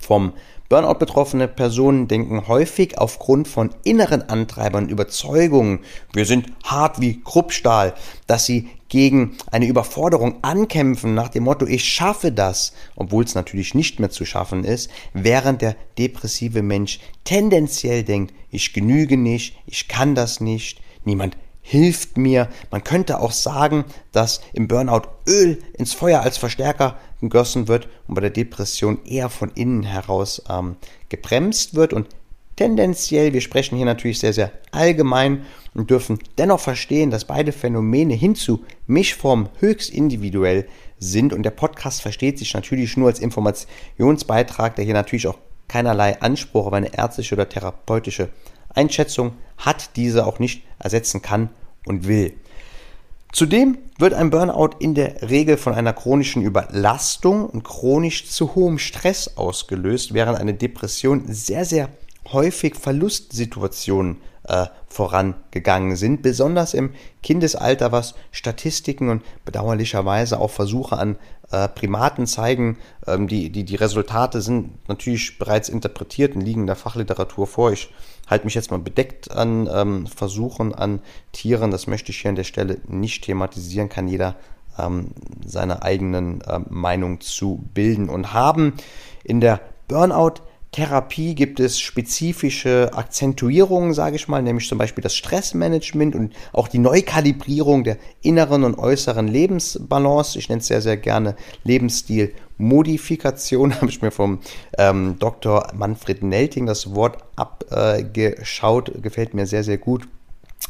Vom 0.00 0.32
Burnout 0.68 0.94
betroffene 0.94 1.48
Personen 1.48 2.08
denken 2.08 2.48
häufig 2.48 2.96
aufgrund 2.96 3.46
von 3.46 3.74
inneren 3.84 4.22
Antreibern, 4.22 4.88
Überzeugungen, 4.88 5.80
wir 6.14 6.24
sind 6.24 6.46
hart 6.64 6.98
wie 6.98 7.20
Kruppstahl, 7.22 7.94
dass 8.26 8.46
sie 8.46 8.70
gegen 8.88 9.36
eine 9.50 9.66
Überforderung 9.66 10.42
ankämpfen 10.42 11.14
nach 11.14 11.28
dem 11.28 11.44
Motto, 11.44 11.66
ich 11.66 11.84
schaffe 11.84 12.32
das, 12.32 12.72
obwohl 12.96 13.24
es 13.24 13.34
natürlich 13.34 13.74
nicht 13.74 14.00
mehr 14.00 14.10
zu 14.10 14.24
schaffen 14.24 14.64
ist, 14.64 14.90
während 15.12 15.60
der 15.60 15.76
depressive 15.98 16.62
Mensch 16.62 17.00
tendenziell 17.24 18.02
denkt, 18.02 18.34
ich 18.50 18.72
genüge 18.72 19.18
nicht, 19.18 19.56
ich 19.66 19.88
kann 19.88 20.14
das 20.14 20.40
nicht, 20.40 20.81
niemand 21.04 21.36
hilft 21.62 22.18
mir. 22.18 22.48
Man 22.70 22.82
könnte 22.82 23.20
auch 23.20 23.30
sagen, 23.30 23.84
dass 24.10 24.40
im 24.52 24.68
Burnout 24.68 25.08
Öl 25.28 25.62
ins 25.74 25.92
Feuer 25.92 26.20
als 26.20 26.36
Verstärker 26.36 26.98
gegossen 27.20 27.68
wird 27.68 27.88
und 28.08 28.16
bei 28.16 28.20
der 28.20 28.30
Depression 28.30 29.04
eher 29.04 29.28
von 29.28 29.50
innen 29.54 29.84
heraus 29.84 30.42
ähm, 30.50 30.76
gebremst 31.08 31.74
wird. 31.74 31.92
Und 31.92 32.08
tendenziell. 32.56 33.32
Wir 33.32 33.40
sprechen 33.40 33.76
hier 33.76 33.86
natürlich 33.86 34.18
sehr, 34.18 34.32
sehr 34.32 34.52
allgemein 34.72 35.44
und 35.74 35.90
dürfen 35.90 36.18
dennoch 36.38 36.60
verstehen, 36.60 37.10
dass 37.10 37.24
beide 37.24 37.52
Phänomene 37.52 38.14
hin 38.14 38.34
zu 38.34 38.64
Mischformen 38.86 39.48
höchst 39.60 39.90
individuell 39.90 40.66
sind. 40.98 41.32
Und 41.32 41.44
der 41.44 41.50
Podcast 41.50 42.02
versteht 42.02 42.38
sich 42.38 42.52
natürlich 42.54 42.96
nur 42.96 43.08
als 43.08 43.20
Informationsbeitrag, 43.20 44.76
der 44.76 44.84
hier 44.84 44.94
natürlich 44.94 45.28
auch 45.28 45.38
keinerlei 45.68 46.20
Anspruch 46.20 46.66
auf 46.66 46.72
eine 46.72 46.96
ärztliche 46.96 47.34
oder 47.34 47.48
therapeutische 47.48 48.28
Einschätzung 48.74 49.32
hat, 49.58 49.96
diese 49.96 50.26
auch 50.26 50.38
nicht 50.38 50.64
ersetzen 50.78 51.22
kann 51.22 51.50
und 51.86 52.06
will. 52.06 52.34
Zudem 53.32 53.78
wird 53.98 54.12
ein 54.12 54.28
Burnout 54.28 54.76
in 54.78 54.94
der 54.94 55.30
Regel 55.30 55.56
von 55.56 55.72
einer 55.72 55.94
chronischen 55.94 56.42
Überlastung 56.42 57.46
und 57.46 57.64
chronisch 57.64 58.28
zu 58.28 58.54
hohem 58.54 58.78
Stress 58.78 59.38
ausgelöst, 59.38 60.12
während 60.12 60.38
eine 60.38 60.52
Depression 60.52 61.24
sehr, 61.28 61.64
sehr 61.64 61.88
häufig 62.30 62.76
Verlustsituationen 62.76 64.18
äh, 64.44 64.66
vorangegangen 64.86 65.96
sind, 65.96 66.20
besonders 66.20 66.74
im 66.74 66.90
Kindesalter, 67.22 67.90
was 67.90 68.14
Statistiken 68.32 69.08
und 69.08 69.22
bedauerlicherweise 69.46 70.38
auch 70.38 70.50
Versuche 70.50 70.98
an 70.98 71.16
äh, 71.52 71.68
Primaten 71.68 72.26
zeigen. 72.26 72.78
Ähm, 73.06 73.28
die, 73.28 73.50
die, 73.50 73.64
die 73.64 73.76
Resultate 73.76 74.40
sind 74.40 74.88
natürlich 74.88 75.38
bereits 75.38 75.68
interpretiert 75.68 76.34
und 76.34 76.40
liegen 76.40 76.62
in 76.62 76.66
der 76.66 76.76
Fachliteratur 76.76 77.46
vor. 77.46 77.72
Ich 77.72 77.92
halte 78.26 78.44
mich 78.46 78.54
jetzt 78.54 78.70
mal 78.70 78.80
bedeckt 78.80 79.30
an 79.30 79.68
ähm, 79.72 80.06
Versuchen 80.06 80.74
an 80.74 81.00
Tieren. 81.32 81.70
Das 81.70 81.86
möchte 81.86 82.10
ich 82.10 82.20
hier 82.20 82.30
an 82.30 82.36
der 82.36 82.44
Stelle 82.44 82.80
nicht 82.88 83.24
thematisieren, 83.24 83.88
kann 83.88 84.08
jeder 84.08 84.34
ähm, 84.78 85.10
seine 85.44 85.82
eigenen 85.82 86.40
äh, 86.40 86.60
Meinung 86.68 87.20
zu 87.20 87.62
bilden 87.74 88.08
und 88.08 88.32
haben. 88.32 88.74
In 89.22 89.40
der 89.40 89.60
Burnout 89.88 90.42
Therapie 90.72 91.34
gibt 91.34 91.60
es 91.60 91.78
spezifische 91.78 92.90
Akzentuierungen, 92.94 93.92
sage 93.92 94.16
ich 94.16 94.26
mal, 94.26 94.42
nämlich 94.42 94.66
zum 94.68 94.78
Beispiel 94.78 95.02
das 95.02 95.14
Stressmanagement 95.14 96.14
und 96.14 96.32
auch 96.54 96.66
die 96.66 96.78
Neukalibrierung 96.78 97.84
der 97.84 97.98
inneren 98.22 98.64
und 98.64 98.78
äußeren 98.78 99.28
Lebensbalance. 99.28 100.38
Ich 100.38 100.48
nenne 100.48 100.62
es 100.62 100.68
sehr, 100.68 100.80
sehr 100.80 100.96
gerne 100.96 101.36
Lebensstilmodifikation. 101.64 103.74
Habe 103.82 103.90
ich 103.90 104.00
mir 104.00 104.10
vom 104.10 104.38
ähm, 104.78 105.16
Dr. 105.18 105.68
Manfred 105.74 106.22
Nelting 106.22 106.64
das 106.64 106.94
Wort 106.94 107.18
abgeschaut. 107.36 108.92
Gefällt 109.02 109.34
mir 109.34 109.44
sehr, 109.44 109.64
sehr 109.64 109.76
gut. 109.76 110.08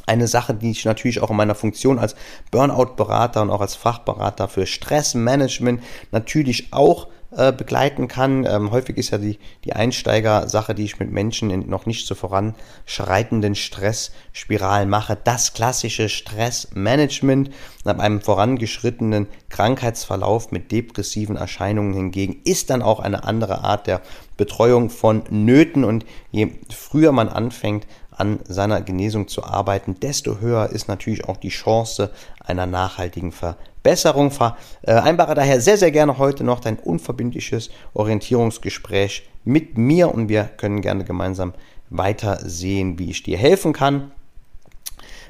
Eine 0.06 0.26
Sache, 0.26 0.52
die 0.52 0.72
ich 0.72 0.84
natürlich 0.84 1.22
auch 1.22 1.30
in 1.30 1.36
meiner 1.36 1.54
Funktion 1.54 2.00
als 2.00 2.16
Burnout-Berater 2.50 3.42
und 3.42 3.50
auch 3.50 3.60
als 3.60 3.76
Fachberater 3.76 4.48
für 4.48 4.66
Stressmanagement 4.66 5.80
natürlich 6.10 6.72
auch 6.72 7.06
äh, 7.34 7.50
begleiten 7.50 8.08
kann. 8.08 8.44
Ähm, 8.44 8.70
häufig 8.72 8.98
ist 8.98 9.10
ja 9.10 9.18
die, 9.18 9.38
die 9.64 9.72
Einsteiger-Sache, 9.72 10.74
die 10.74 10.84
ich 10.84 10.98
mit 10.98 11.10
Menschen 11.10 11.50
in 11.50 11.68
noch 11.68 11.86
nicht 11.86 12.06
so 12.06 12.14
voranschreitenden 12.14 13.54
Stressspiralen 13.54 14.90
mache, 14.90 15.16
das 15.22 15.54
klassische 15.54 16.10
Stressmanagement. 16.10 17.50
Nach 17.84 17.98
einem 17.98 18.20
vorangeschrittenen 18.20 19.28
Krankheitsverlauf 19.48 20.52
mit 20.52 20.70
depressiven 20.72 21.36
Erscheinungen 21.36 21.94
hingegen 21.94 22.42
ist 22.44 22.68
dann 22.68 22.82
auch 22.82 23.00
eine 23.00 23.24
andere 23.24 23.64
Art 23.64 23.86
der 23.86 24.02
Betreuung 24.36 24.90
von 24.90 25.22
Nöten 25.30 25.84
und 25.84 26.04
je 26.30 26.50
früher 26.68 27.12
man 27.12 27.30
anfängt, 27.30 27.86
an 28.10 28.40
seiner 28.46 28.82
Genesung 28.82 29.26
zu 29.26 29.42
arbeiten, 29.42 29.98
desto 29.98 30.38
höher 30.40 30.68
ist 30.68 30.86
natürlich 30.86 31.24
auch 31.24 31.38
die 31.38 31.48
Chance 31.48 32.10
einer 32.44 32.66
nachhaltigen 32.66 33.32
Verbesserung 33.32 33.71
Besserung. 33.82 34.30
Vereinbare 34.30 35.34
daher 35.34 35.60
sehr, 35.60 35.76
sehr 35.76 35.90
gerne 35.90 36.18
heute 36.18 36.44
noch 36.44 36.60
dein 36.60 36.78
unverbindliches 36.78 37.70
Orientierungsgespräch 37.94 39.28
mit 39.44 39.76
mir 39.78 40.14
und 40.14 40.28
wir 40.28 40.44
können 40.44 40.80
gerne 40.80 41.04
gemeinsam 41.04 41.52
weiter 41.90 42.38
sehen, 42.42 42.98
wie 42.98 43.10
ich 43.10 43.22
dir 43.22 43.36
helfen 43.36 43.72
kann. 43.72 44.12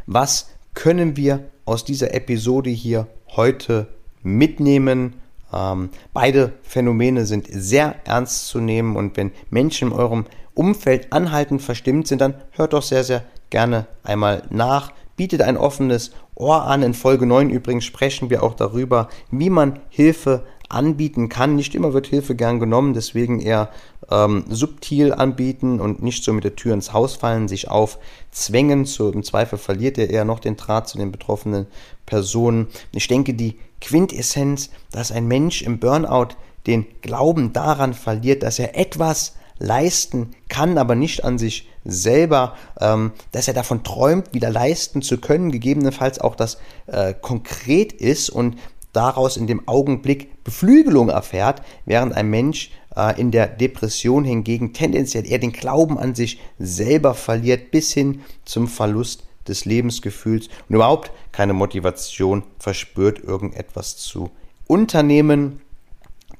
Was 0.06 0.50
können 0.74 1.16
wir 1.16 1.44
aus 1.64 1.84
dieser 1.84 2.14
Episode 2.14 2.70
hier 2.70 3.06
heute 3.28 3.88
mitnehmen? 4.22 5.14
Ähm, 5.52 5.90
beide 6.12 6.52
Phänomene 6.62 7.26
sind 7.26 7.46
sehr 7.50 7.96
ernst 8.04 8.48
zu 8.48 8.60
nehmen 8.60 8.96
und 8.96 9.16
wenn 9.16 9.32
Menschen 9.50 9.88
in 9.88 9.94
eurem 9.94 10.26
Umfeld 10.54 11.12
anhaltend 11.12 11.62
verstimmt 11.62 12.06
sind, 12.06 12.20
dann 12.20 12.34
hört 12.52 12.74
doch 12.74 12.82
sehr, 12.82 13.04
sehr 13.04 13.24
gerne 13.50 13.86
einmal 14.02 14.42
nach 14.50 14.92
bietet 15.16 15.42
ein 15.42 15.56
offenes 15.56 16.12
Ohr 16.42 16.64
an. 16.64 16.82
In 16.82 16.94
Folge 16.94 17.24
9 17.24 17.48
übrigens 17.50 17.84
sprechen 17.84 18.28
wir 18.28 18.42
auch 18.42 18.54
darüber, 18.54 19.08
wie 19.30 19.48
man 19.48 19.78
Hilfe 19.88 20.44
anbieten 20.68 21.28
kann. 21.28 21.54
Nicht 21.54 21.74
immer 21.74 21.92
wird 21.92 22.06
Hilfe 22.06 22.34
gern 22.34 22.58
genommen, 22.58 22.94
deswegen 22.94 23.40
eher 23.40 23.70
ähm, 24.10 24.44
subtil 24.48 25.12
anbieten 25.12 25.80
und 25.80 26.02
nicht 26.02 26.24
so 26.24 26.32
mit 26.32 26.44
der 26.44 26.56
Tür 26.56 26.74
ins 26.74 26.92
Haus 26.92 27.14
fallen, 27.14 27.48
sich 27.48 27.68
aufzwängen. 27.68 28.84
So, 28.84 29.10
Im 29.10 29.22
Zweifel 29.22 29.58
verliert 29.58 29.98
er 29.98 30.10
eher 30.10 30.24
noch 30.24 30.40
den 30.40 30.56
Draht 30.56 30.88
zu 30.88 30.98
den 30.98 31.12
betroffenen 31.12 31.66
Personen. 32.06 32.68
Ich 32.92 33.06
denke, 33.06 33.34
die 33.34 33.58
Quintessenz, 33.80 34.70
dass 34.90 35.12
ein 35.12 35.26
Mensch 35.26 35.62
im 35.62 35.78
Burnout 35.78 36.34
den 36.66 36.86
Glauben 37.02 37.52
daran 37.52 37.94
verliert, 37.94 38.42
dass 38.42 38.58
er 38.58 38.78
etwas 38.78 39.36
leisten 39.62 40.34
kann, 40.48 40.76
aber 40.76 40.94
nicht 40.94 41.24
an 41.24 41.38
sich 41.38 41.68
selber, 41.84 42.56
ähm, 42.80 43.12
dass 43.30 43.48
er 43.48 43.54
davon 43.54 43.84
träumt, 43.84 44.34
wieder 44.34 44.50
leisten 44.50 45.02
zu 45.02 45.18
können, 45.18 45.52
gegebenenfalls 45.52 46.20
auch 46.20 46.34
das 46.34 46.58
äh, 46.86 47.14
konkret 47.14 47.92
ist 47.92 48.28
und 48.28 48.56
daraus 48.92 49.36
in 49.36 49.46
dem 49.46 49.66
Augenblick 49.66 50.44
Beflügelung 50.44 51.08
erfährt, 51.08 51.62
während 51.86 52.14
ein 52.14 52.28
Mensch 52.28 52.70
äh, 52.96 53.18
in 53.20 53.30
der 53.30 53.46
Depression 53.46 54.24
hingegen 54.24 54.72
tendenziell 54.72 55.26
eher 55.26 55.38
den 55.38 55.52
Glauben 55.52 55.98
an 55.98 56.14
sich 56.14 56.40
selber 56.58 57.14
verliert, 57.14 57.70
bis 57.70 57.92
hin 57.92 58.22
zum 58.44 58.68
Verlust 58.68 59.24
des 59.48 59.64
Lebensgefühls 59.64 60.48
und 60.68 60.74
überhaupt 60.76 61.10
keine 61.32 61.52
Motivation 61.52 62.42
verspürt, 62.58 63.22
irgendetwas 63.22 63.96
zu 63.96 64.30
unternehmen. 64.66 65.60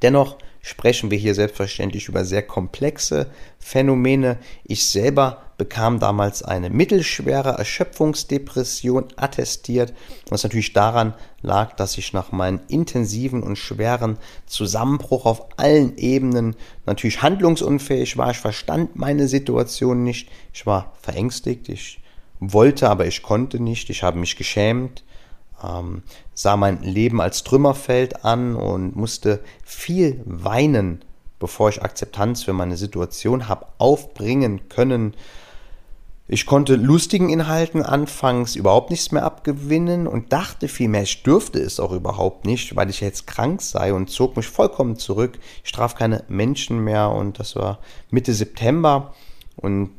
Dennoch 0.02 0.36
sprechen 0.62 1.10
wir 1.10 1.18
hier 1.18 1.34
selbstverständlich 1.34 2.08
über 2.08 2.24
sehr 2.24 2.42
komplexe 2.42 3.26
Phänomene. 3.58 4.38
Ich 4.64 4.88
selber 4.88 5.42
bekam 5.58 5.98
damals 5.98 6.42
eine 6.44 6.70
mittelschwere 6.70 7.50
Erschöpfungsdepression 7.50 9.08
attestiert, 9.16 9.92
was 10.30 10.44
natürlich 10.44 10.72
daran 10.72 11.14
lag, 11.42 11.74
dass 11.74 11.98
ich 11.98 12.12
nach 12.12 12.30
meinem 12.30 12.60
intensiven 12.68 13.42
und 13.42 13.56
schweren 13.56 14.18
Zusammenbruch 14.46 15.26
auf 15.26 15.48
allen 15.58 15.98
Ebenen 15.98 16.54
natürlich 16.86 17.22
handlungsunfähig 17.22 18.16
war. 18.16 18.30
Ich 18.30 18.38
verstand 18.38 18.94
meine 18.94 19.26
Situation 19.26 20.04
nicht. 20.04 20.28
Ich 20.54 20.64
war 20.64 20.92
verängstigt. 21.02 21.68
Ich 21.68 22.00
wollte, 22.38 22.88
aber 22.88 23.06
ich 23.06 23.22
konnte 23.22 23.60
nicht. 23.60 23.90
Ich 23.90 24.04
habe 24.04 24.18
mich 24.18 24.36
geschämt 24.36 25.02
ähm, 25.62 26.02
sah 26.34 26.56
mein 26.56 26.82
Leben 26.82 27.20
als 27.20 27.44
Trümmerfeld 27.44 28.24
an 28.24 28.56
und 28.56 28.96
musste 28.96 29.40
viel 29.64 30.22
weinen, 30.24 31.04
bevor 31.38 31.68
ich 31.68 31.82
Akzeptanz 31.82 32.42
für 32.42 32.52
meine 32.52 32.76
Situation 32.76 33.48
habe 33.48 33.66
aufbringen 33.78 34.68
können. 34.68 35.14
Ich 36.28 36.46
konnte 36.46 36.76
lustigen 36.76 37.28
Inhalten 37.28 37.82
anfangs 37.82 38.56
überhaupt 38.56 38.90
nichts 38.90 39.12
mehr 39.12 39.24
abgewinnen 39.24 40.06
und 40.06 40.32
dachte 40.32 40.68
vielmehr, 40.68 41.02
ich 41.02 41.22
dürfte 41.24 41.58
es 41.58 41.80
auch 41.80 41.92
überhaupt 41.92 42.46
nicht, 42.46 42.74
weil 42.76 42.88
ich 42.88 43.00
jetzt 43.00 43.26
krank 43.26 43.60
sei 43.60 43.92
und 43.92 44.08
zog 44.08 44.36
mich 44.36 44.46
vollkommen 44.46 44.96
zurück. 44.96 45.38
Ich 45.64 45.72
traf 45.72 45.94
keine 45.94 46.24
Menschen 46.28 46.82
mehr 46.84 47.10
und 47.10 47.38
das 47.38 47.56
war 47.56 47.80
Mitte 48.10 48.32
September 48.32 49.12
und 49.56 49.90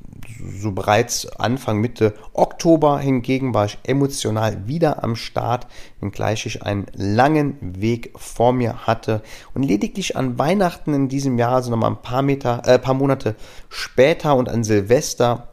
so 0.45 0.71
bereits 0.71 1.27
Anfang 1.37 1.79
Mitte 1.79 2.13
Oktober 2.33 2.99
hingegen 2.99 3.53
war 3.53 3.65
ich 3.65 3.77
emotional 3.83 4.67
wieder 4.67 5.03
am 5.03 5.15
Start, 5.15 5.67
wenngleich 5.99 6.45
ich 6.45 6.63
einen 6.63 6.85
langen 6.93 7.57
Weg 7.61 8.13
vor 8.15 8.53
mir 8.53 8.87
hatte 8.87 9.21
und 9.53 9.63
lediglich 9.63 10.17
an 10.17 10.39
Weihnachten 10.39 10.93
in 10.93 11.09
diesem 11.09 11.37
Jahr, 11.37 11.55
also 11.55 11.71
nochmal 11.71 11.91
ein 11.91 12.01
paar, 12.01 12.21
Meter, 12.21 12.61
äh, 12.65 12.79
paar 12.79 12.93
Monate 12.93 13.35
später 13.69 14.35
und 14.35 14.49
an 14.49 14.63
Silvester 14.63 15.49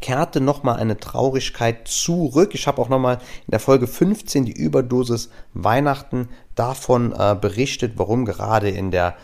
kehrte 0.00 0.42
nochmal 0.42 0.76
eine 0.76 0.98
Traurigkeit 0.98 1.88
zurück. 1.88 2.50
Ich 2.54 2.66
habe 2.66 2.80
auch 2.82 2.90
nochmal 2.90 3.16
in 3.46 3.52
der 3.52 3.60
Folge 3.60 3.86
15 3.86 4.44
die 4.44 4.52
Überdosis 4.52 5.30
Weihnachten 5.54 6.28
davon 6.54 7.12
äh, 7.12 7.34
berichtet, 7.40 7.94
warum 7.96 8.26
gerade 8.26 8.68
in 8.68 8.90
der 8.90 9.16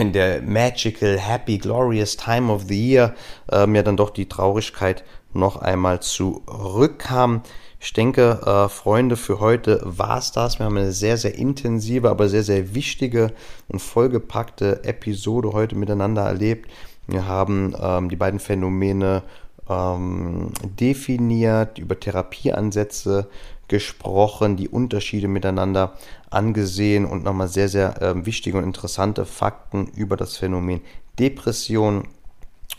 in 0.00 0.12
der 0.12 0.42
magical, 0.42 1.18
happy, 1.18 1.58
glorious 1.58 2.16
time 2.16 2.52
of 2.52 2.64
the 2.68 2.90
year 2.90 3.14
äh, 3.50 3.66
mir 3.66 3.82
dann 3.82 3.96
doch 3.96 4.10
die 4.10 4.28
Traurigkeit 4.28 5.04
noch 5.32 5.56
einmal 5.56 6.00
zurückkam. 6.00 7.42
Ich 7.80 7.92
denke, 7.92 8.40
äh, 8.46 8.68
Freunde, 8.68 9.16
für 9.16 9.40
heute 9.40 9.80
war 9.84 10.18
es 10.18 10.32
das. 10.32 10.58
Wir 10.58 10.66
haben 10.66 10.78
eine 10.78 10.92
sehr, 10.92 11.18
sehr 11.18 11.34
intensive, 11.34 12.08
aber 12.08 12.28
sehr, 12.28 12.42
sehr 12.42 12.74
wichtige 12.74 13.32
und 13.68 13.80
vollgepackte 13.80 14.84
Episode 14.84 15.52
heute 15.52 15.76
miteinander 15.76 16.22
erlebt. 16.22 16.70
Wir 17.06 17.28
haben 17.28 17.74
ähm, 17.78 18.08
die 18.08 18.16
beiden 18.16 18.40
Phänomene 18.40 19.22
ähm, 19.68 20.52
definiert, 20.62 21.78
über 21.78 22.00
Therapieansätze 22.00 23.28
gesprochen, 23.68 24.56
die 24.56 24.68
Unterschiede 24.68 25.28
miteinander 25.28 25.94
angesehen 26.30 27.06
und 27.06 27.24
nochmal 27.24 27.48
sehr, 27.48 27.68
sehr 27.68 28.00
äh, 28.02 28.26
wichtige 28.26 28.58
und 28.58 28.64
interessante 28.64 29.24
Fakten 29.24 29.86
über 29.88 30.16
das 30.16 30.36
Phänomen 30.36 30.80
Depression 31.18 32.08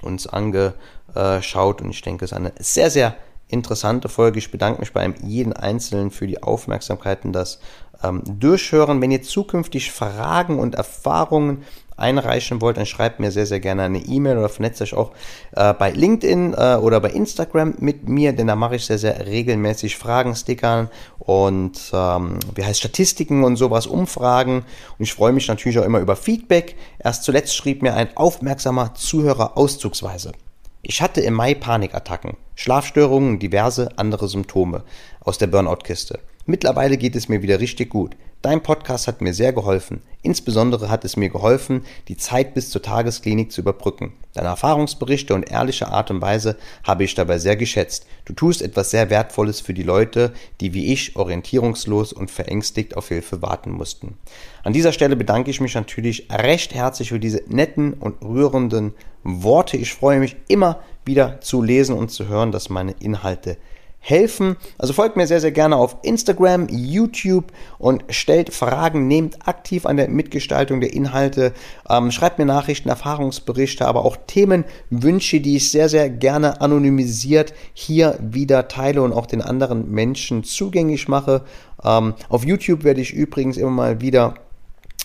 uns 0.02 0.28
angeschaut 0.28 1.82
und 1.82 1.90
ich 1.90 2.02
denke, 2.02 2.26
es 2.26 2.32
ist 2.32 2.38
eine 2.38 2.54
sehr, 2.60 2.90
sehr 2.90 3.16
interessante 3.48 4.10
Folge. 4.10 4.40
Ich 4.40 4.52
bedanke 4.52 4.80
mich 4.80 4.92
bei 4.92 5.14
jedem 5.24 5.54
Einzelnen 5.54 6.12
für 6.12 6.28
die 6.28 6.42
Aufmerksamkeit 6.42 7.26
und 7.26 7.34
das 7.34 7.60
ähm, 8.04 8.22
Durchhören. 8.26 9.02
Wenn 9.02 9.12
ihr 9.12 9.22
zukünftig 9.22 9.92
Fragen 9.92 10.60
und 10.60 10.76
Erfahrungen 10.76 11.64
einreichen 11.98 12.62
wollt, 12.62 12.78
dann 12.78 12.86
schreibt 12.86 13.20
mir 13.20 13.32
sehr, 13.32 13.46
sehr 13.46 13.60
gerne 13.60 13.84
eine 13.84 14.00
E-Mail 14.00 14.38
oder 14.38 14.50
vernetzt 14.50 14.82
euch 14.82 14.94
auch 14.94 15.12
äh, 15.56 15.74
bei 15.74 15.92
LinkedIn 15.92 16.54
äh, 16.54 16.76
oder 16.76 17.00
bei 17.00 17.10
Instagram 17.12 17.76
mit 17.80 18.10
mir, 18.10 18.34
denn 18.34 18.48
da 18.48 18.56
mache 18.56 18.76
ich 18.76 18.86
sehr, 18.86 18.98
sehr 18.98 19.26
regelmäßig 19.26 19.98
Fragen, 19.98 20.36
Stickern 20.36 20.90
und 21.20 21.92
ähm, 21.94 22.40
wie 22.54 22.64
heißt 22.64 22.80
Statistiken 22.80 23.44
und 23.44 23.56
sowas, 23.56 23.88
Umfragen. 23.88 24.66
Und 24.98 25.04
ich 25.04 25.14
freue 25.14 25.32
mich 25.32 25.48
natürlich 25.48 25.80
auch 25.80 25.86
immer 25.86 26.00
über 26.00 26.16
Feedback. 26.16 26.76
Erst 27.00 27.24
zuletzt 27.24 27.56
schrieb 27.56 27.82
mir 27.82 27.94
ein 27.94 28.16
aufmerksamer 28.16 28.94
Zuhörer 28.96 29.58
auszugsweise. 29.58 30.34
Ich 30.82 31.02
hatte 31.02 31.22
im 31.22 31.34
Mai 31.34 31.56
Panikattacken, 31.56 32.38
Schlafstörungen 32.54 33.40
diverse 33.40 33.90
andere 33.98 34.28
Symptome 34.28 34.84
aus 35.22 35.40
der 35.40 35.48
Burnout-Kiste. 35.48 36.20
Mittlerweile 36.48 36.98
geht 36.98 37.16
es 37.16 37.28
mir 37.28 37.42
wieder 37.42 37.60
richtig 37.60 37.90
gut. 37.90 38.16
Dein 38.44 38.62
Podcast 38.62 39.08
hat 39.08 39.20
mir 39.20 39.34
sehr 39.34 39.52
geholfen. 39.52 40.04
Insbesondere 40.22 40.92
hat 40.92 41.04
es 41.04 41.18
mir 41.18 41.30
geholfen, 41.30 41.82
die 42.08 42.18
Zeit 42.18 42.54
bis 42.54 42.70
zur 42.70 42.84
Tagesklinik 42.84 43.52
zu 43.52 43.62
überbrücken. 43.62 44.14
Deine 44.36 44.50
Erfahrungsberichte 44.50 45.34
und 45.34 45.50
ehrliche 45.50 45.88
Art 45.88 46.12
und 46.12 46.22
Weise 46.22 46.56
habe 46.84 47.04
ich 47.04 47.16
dabei 47.16 47.40
sehr 47.40 47.56
geschätzt. 47.56 48.06
Du 48.26 48.34
tust 48.34 48.62
etwas 48.62 48.92
sehr 48.92 49.10
Wertvolles 49.10 49.62
für 49.62 49.74
die 49.74 49.82
Leute, 49.82 50.34
die 50.62 50.76
wie 50.76 50.94
ich 50.94 51.16
orientierungslos 51.16 52.14
und 52.14 52.30
verängstigt 52.30 52.96
auf 52.96 53.08
Hilfe 53.08 53.42
warten 53.42 53.72
mussten. 53.72 54.20
An 54.64 54.74
dieser 54.74 54.94
Stelle 54.94 55.16
bedanke 55.16 55.50
ich 55.50 55.62
mich 55.62 55.74
natürlich 55.74 56.28
recht 56.32 56.76
herzlich 56.76 57.10
für 57.10 57.20
diese 57.20 57.42
netten 57.48 57.94
und 57.94 58.24
rührenden 58.24 58.94
Worte. 59.24 59.78
Ich 59.78 59.96
freue 59.96 60.20
mich 60.20 60.36
immer 60.48 60.82
wieder 61.06 61.42
zu 61.42 61.64
lesen 61.64 61.98
und 61.98 62.12
zu 62.12 62.28
hören, 62.28 62.52
dass 62.52 62.70
meine 62.70 62.94
Inhalte 63.00 63.58
helfen. 64.06 64.56
Also 64.78 64.94
folgt 64.94 65.18
mir 65.18 65.26
sehr, 65.26 65.42
sehr 65.42 65.52
gerne 65.52 65.78
auf 65.78 65.98
Instagram, 66.04 66.68
YouTube 66.70 67.52
und 67.80 68.04
stellt 68.10 68.54
Fragen, 68.54 69.08
nehmt 69.08 69.48
aktiv 69.48 69.88
an 69.88 69.98
der 69.98 70.10
Mitgestaltung 70.10 70.80
der 70.80 70.94
Inhalte, 70.94 71.54
ähm, 71.90 72.12
schreibt 72.12 72.38
mir 72.38 72.46
Nachrichten, 72.46 72.88
Erfahrungsberichte, 72.88 73.88
aber 73.88 74.06
auch 74.06 74.16
Themenwünsche, 74.28 75.42
die 75.42 75.56
ich 75.56 75.72
sehr, 75.72 75.90
sehr 75.90 76.12
gerne 76.12 76.62
anonymisiert 76.62 77.56
hier 77.74 78.20
wieder 78.22 78.68
teile 78.68 79.02
und 79.02 79.12
auch 79.12 79.26
den 79.26 79.42
anderen 79.42 79.90
Menschen 79.90 80.44
zugänglich 80.44 81.08
mache. 81.08 81.42
Ähm, 81.84 82.14
auf 82.30 82.46
YouTube 82.46 82.84
werde 82.84 83.02
ich 83.02 83.12
übrigens 83.12 83.58
immer 83.58 83.72
mal 83.72 84.02
wieder 84.02 84.36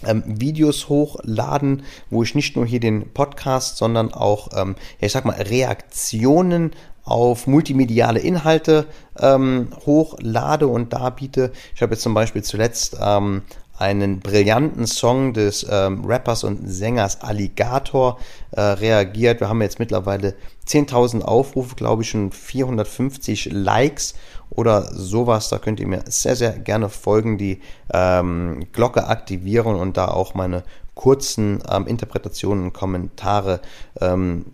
ähm, 0.06 0.22
Videos 0.26 0.88
hochladen, 0.88 1.82
wo 2.10 2.22
ich 2.22 2.34
nicht 2.34 2.56
nur 2.56 2.66
hier 2.66 2.80
den 2.80 3.12
Podcast, 3.12 3.76
sondern 3.76 4.12
auch, 4.12 4.48
ähm, 4.56 4.76
ich 5.00 5.12
sag 5.12 5.24
mal, 5.24 5.40
Reaktionen 5.40 6.72
auf 7.04 7.46
multimediale 7.46 8.20
Inhalte 8.20 8.86
ähm, 9.18 9.68
hochlade 9.86 10.68
und 10.68 10.92
darbiete. 10.92 11.52
Ich 11.74 11.82
habe 11.82 11.94
jetzt 11.94 12.02
zum 12.02 12.14
Beispiel 12.14 12.42
zuletzt 12.42 12.96
ähm, 13.00 13.42
einen 13.80 14.20
brillanten 14.20 14.86
Song 14.86 15.32
des 15.32 15.66
ähm, 15.68 16.04
Rappers 16.04 16.44
und 16.44 16.68
Sängers 16.68 17.22
Alligator 17.22 18.18
äh, 18.50 18.60
reagiert. 18.60 19.40
Wir 19.40 19.48
haben 19.48 19.62
jetzt 19.62 19.78
mittlerweile 19.78 20.34
10.000 20.68 21.22
Aufrufe, 21.22 21.76
glaube 21.76 22.02
ich, 22.02 22.10
schon 22.10 22.30
450 22.30 23.50
Likes 23.52 24.14
oder 24.50 24.92
sowas. 24.92 25.48
Da 25.48 25.58
könnt 25.58 25.80
ihr 25.80 25.86
mir 25.86 26.02
sehr, 26.06 26.36
sehr 26.36 26.58
gerne 26.58 26.88
folgen, 26.88 27.38
die 27.38 27.60
ähm, 27.92 28.66
Glocke 28.72 29.06
aktivieren 29.06 29.76
und 29.76 29.96
da 29.96 30.08
auch 30.08 30.34
meine 30.34 30.64
kurzen 30.94 31.62
ähm, 31.70 31.86
Interpretationen 31.86 32.74
Kommentare 32.74 33.60
ähm, 34.02 34.46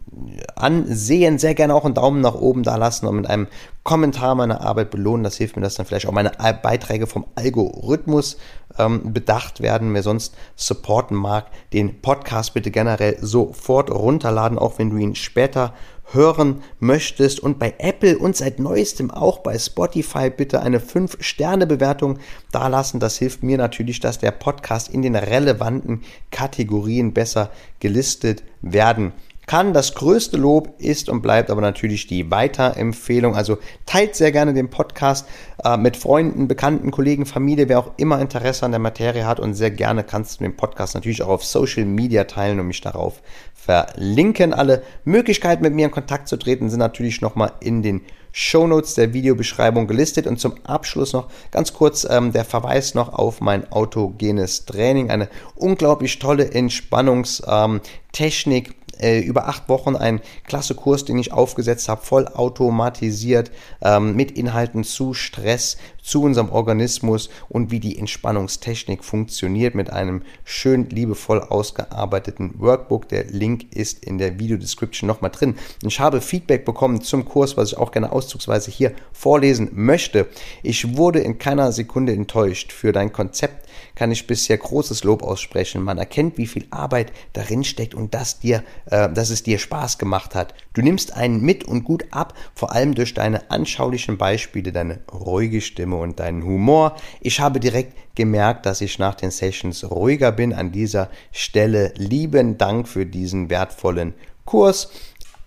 ansehen. 0.55 1.39
Sehr 1.39 1.55
gerne 1.55 1.75
auch 1.75 1.85
einen 1.85 1.95
Daumen 1.95 2.21
nach 2.21 2.37
oben 2.37 2.63
da 2.63 2.77
lassen 2.77 3.07
und 3.07 3.17
mit 3.17 3.27
einem 3.27 3.49
Kommentar 3.83 4.37
meine 4.37 4.61
Arbeit 4.61 4.91
belohnen. 4.91 5.25
Das 5.25 5.37
hilft 5.37 5.57
mir, 5.57 5.63
dass 5.63 5.75
dann 5.75 5.87
vielleicht 5.87 6.07
auch 6.07 6.13
meine 6.13 6.31
Beiträge 6.63 7.09
vom 7.09 7.27
Algorithmus 7.35 8.37
ähm, 8.79 9.13
bedacht 9.13 9.61
werden. 9.61 9.93
Wer 9.93 10.05
sonst 10.05 10.37
supporten 10.55 11.17
mag, 11.17 11.47
den 11.73 12.01
Podcast 12.01 12.55
bitte 12.55 12.71
generell 12.71 13.17
sofort 13.21 13.91
runterladen, 13.91 14.59
auch 14.59 14.79
wenn 14.79 14.91
du 14.91 14.99
ihn 14.99 15.17
später 15.17 15.73
hören 16.13 16.63
möchtest 16.79 17.41
und 17.41 17.59
bei 17.59 17.75
Apple 17.79 18.19
und 18.19 18.37
seit 18.37 18.59
neuestem 18.59 19.11
auch 19.11 19.39
bei 19.39 19.59
Spotify 19.59 20.31
bitte 20.31 20.61
eine 20.63 20.79
5-Sterne-Bewertung 20.79 22.19
dalassen. 22.53 23.01
Das 23.01 23.19
hilft 23.19 23.43
mir 23.43 23.59
natürlich, 23.59 24.01
dass 24.01 24.19
der 24.19 24.31
Podcast 24.31 24.89
in 24.89 25.03
den 25.03 25.17
relevanten 25.17 26.03
Kategorien 26.31 27.13
besser 27.13 27.51
gelistet 27.81 28.43
werden 28.63 29.13
kann. 29.47 29.73
Das 29.73 29.95
größte 29.95 30.37
Lob 30.37 30.75
ist 30.79 31.09
und 31.09 31.23
bleibt 31.23 31.51
aber 31.51 31.61
natürlich 31.61 32.07
die 32.07 32.31
Weiterempfehlung. 32.31 33.35
Also 33.35 33.59
teilt 33.87 34.17
sehr 34.17 34.33
gerne 34.33 34.55
den 34.55 34.71
Podcast 34.71 35.27
äh, 35.65 35.77
mit 35.77 35.97
Freunden, 35.97 36.49
Bekannten, 36.49 36.91
Kollegen, 36.91 37.27
Familie, 37.27 37.69
wer 37.69 37.79
auch 37.79 37.93
immer 37.97 38.21
Interesse 38.21 38.65
an 38.65 38.73
der 38.73 38.81
Materie 38.81 39.27
hat 39.27 39.41
und 39.41 39.55
sehr 39.55 39.71
gerne 39.71 40.05
kannst 40.05 40.41
du 40.41 40.45
den 40.45 40.57
Podcast 40.57 40.95
natürlich 40.95 41.23
auch 41.23 41.29
auf 41.29 41.45
Social 41.45 41.85
Media 41.85 42.25
teilen 42.25 42.61
und 42.61 42.67
mich 42.67 42.81
darauf 42.81 43.23
verlinken. 43.55 44.53
Alle 44.53 44.83
Möglichkeiten 45.05 45.63
mit 45.63 45.75
mir 45.75 45.87
in 45.87 45.91
Kontakt 45.91 46.29
zu 46.29 46.37
treten 46.37 46.71
sind 46.71 46.81
natürlich 46.81 47.21
nochmal 47.21 47.53
in 47.61 47.83
den 47.83 48.03
Shownotes 48.39 48.93
der 48.95 49.15
Videobeschreibung 49.15 49.87
gelistet. 49.87 50.27
Und 50.27 50.39
zum 50.39 50.57
Abschluss 50.65 51.15
noch 51.15 51.29
ganz 51.51 51.73
kurz 51.73 52.07
ähm, 52.09 52.33
der 52.33 52.45
Verweis 52.45 52.95
noch 52.95 53.15
auf 53.15 53.41
mein 53.41 53.73
autogenes 53.73 54.67
Training. 54.67 55.11
Eine 55.11 55.31
unglaublich 55.55 56.19
tolle 56.19 56.51
Entspannungstechnik. 56.51 58.69
Ähm, 58.69 58.75
äh, 59.01 59.21
über 59.21 59.49
acht 59.49 59.69
Wochen 59.69 59.97
ein 59.97 60.21
klasse 60.45 60.75
Kurs, 60.75 61.05
den 61.05 61.19
ich 61.19 61.33
aufgesetzt 61.33 61.89
habe, 61.89 62.05
voll 62.05 62.29
automatisiert 62.29 63.51
ähm, 63.83 64.17
mit 64.17 64.33
Inhalten 64.33 64.85
zu 64.85 65.15
Stress, 65.15 65.77
zu 66.03 66.23
unserem 66.23 66.51
Organismus 66.51 67.29
und 67.49 67.71
wie 67.71 67.81
die 67.81 67.99
Entspannungstechnik 67.99 69.03
funktioniert 69.03 69.75
mit 69.75 69.91
einem 69.91 70.23
schön 70.45 70.89
liebevoll 70.89 71.41
ausgearbeiteten 71.41 72.55
Workbook. 72.59 73.09
Der 73.09 73.25
Link 73.25 73.75
ist 73.75 74.05
in 74.05 74.19
der 74.19 74.39
Video-Description 74.39 75.09
nochmal 75.09 75.33
drin. 75.33 75.57
Ich 75.83 75.99
habe 75.99 76.21
Feedback 76.21 76.65
bekommen 76.65 77.01
zum 77.01 77.25
Kurs, 77.25 77.57
was 77.57 77.73
ich 77.73 77.79
auch 77.79 77.91
gerne 77.91 78.13
auszugsweise 78.13 78.71
hier 78.71 78.93
vorlesen 79.13 79.71
möchte. 79.73 80.29
Ich 80.63 80.97
wurde 80.97 81.21
in 81.21 81.39
keiner 81.39 81.73
Sekunde 81.73 82.13
enttäuscht. 82.13 82.73
Für 82.73 82.93
dein 82.93 83.13
Konzept 83.13 83.67
kann 83.97 84.13
ich 84.13 84.29
bisher 84.29 84.57
großes 84.57 85.03
Lob 85.03 85.25
aussprechen. 85.25 85.83
Man 85.83 85.99
erkennt, 85.99 86.39
wie 86.39 86.47
viel 86.47 86.67
Arbeit 86.71 87.13
darin 87.33 87.65
steckt 87.65 87.95
und 87.95 88.15
dass 88.15 88.39
dir, 88.39 88.63
äh, 88.85 89.11
dass 89.13 89.31
es 89.31 89.43
dir 89.43 89.59
Spaß 89.59 89.99
gemacht 89.99 90.37
hat. 90.37 90.55
Du 90.75 90.83
nimmst 90.83 91.17
einen 91.17 91.41
mit 91.41 91.65
und 91.65 91.83
gut 91.83 92.05
ab, 92.13 92.35
vor 92.55 92.73
allem 92.73 92.95
durch 92.95 93.15
deine 93.15 93.51
anschaulichen 93.51 94.19
Beispiele, 94.19 94.71
deine 94.71 95.01
ruhige 95.13 95.61
Stimme 95.61 95.97
und 95.97 96.21
deinen 96.21 96.45
Humor. 96.45 96.95
Ich 97.21 97.41
habe 97.41 97.59
direkt 97.59 97.95
gemerkt, 98.15 98.67
dass 98.67 98.81
ich 98.81 98.99
nach 98.99 99.15
den 99.15 99.31
Sessions 99.31 99.91
ruhiger 99.91 100.31
bin. 100.31 100.53
An 100.53 100.71
dieser 100.71 101.11
Stelle 101.33 101.93
lieben 101.97 102.59
Dank 102.59 102.87
für 102.87 103.07
diesen 103.07 103.51
wertvollen 103.51 104.15
Kurs. 104.45 104.91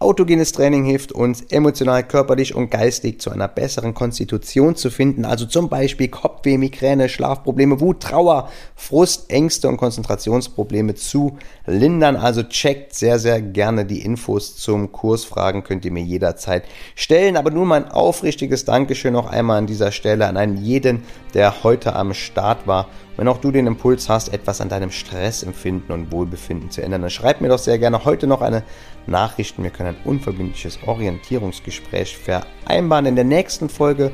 Autogenes 0.01 0.53
Training 0.53 0.85
hilft 0.85 1.11
uns, 1.11 1.41
emotional, 1.49 2.07
körperlich 2.07 2.55
und 2.55 2.71
geistig 2.71 3.19
zu 3.19 3.31
einer 3.31 3.49
besseren 3.49 3.93
Konstitution 3.93 4.77
zu 4.77 4.91
finden. 4.91 5.25
Also 5.25 5.45
zum 5.45 5.67
Beispiel 5.67 6.07
Kopfweh, 6.07 6.57
Migräne, 6.57 7.09
Schlafprobleme, 7.09 7.81
Wut, 7.81 7.99
Trauer, 7.99 8.49
Frust, 8.75 9.29
Ängste 9.29 9.67
und 9.67 9.75
Konzentrationsprobleme 9.75 10.95
zu 10.95 11.37
lindern. 11.69 12.15
Also 12.15 12.43
checkt 12.43 12.93
sehr, 12.93 13.19
sehr 13.19 13.41
gerne 13.41 13.85
die 13.85 14.01
Infos 14.01 14.55
zum 14.57 14.91
Kurs. 14.91 15.23
Fragen 15.23 15.63
könnt 15.63 15.85
ihr 15.85 15.91
mir 15.91 16.03
jederzeit 16.03 16.63
stellen. 16.95 17.37
Aber 17.37 17.51
nun 17.51 17.67
mein 17.67 17.89
aufrichtiges 17.89 18.65
Dankeschön 18.65 19.13
noch 19.13 19.27
einmal 19.27 19.57
an 19.57 19.67
dieser 19.67 19.91
Stelle 19.91 20.27
an 20.27 20.37
einen 20.37 20.57
jeden, 20.57 21.03
der 21.33 21.63
heute 21.63 21.95
am 21.95 22.13
Start 22.13 22.67
war 22.67 22.87
wenn 23.19 23.27
auch 23.27 23.39
du 23.39 23.51
den 23.51 23.67
Impuls 23.67 24.07
hast, 24.07 24.31
etwas 24.33 24.61
an 24.61 24.69
deinem 24.69 24.91
Stressempfinden 24.91 25.93
und 25.93 26.09
Wohlbefinden 26.09 26.71
zu 26.71 26.81
ändern, 26.81 27.01
dann 27.01 27.09
schreib 27.09 27.41
mir 27.41 27.49
doch 27.49 27.59
sehr 27.59 27.77
gerne 27.77 28.05
heute 28.05 28.27
noch 28.27 28.41
eine 28.41 28.63
Nachricht. 29.07 29.61
Wir 29.61 29.71
können 29.71 29.89
ein 29.89 30.05
unverbindliches 30.05 30.79
Orientierungsgespräch 30.85 32.17
vereinbaren. 32.17 33.05
In 33.07 33.17
der 33.17 33.25
nächsten 33.25 33.67
Folge 33.67 34.11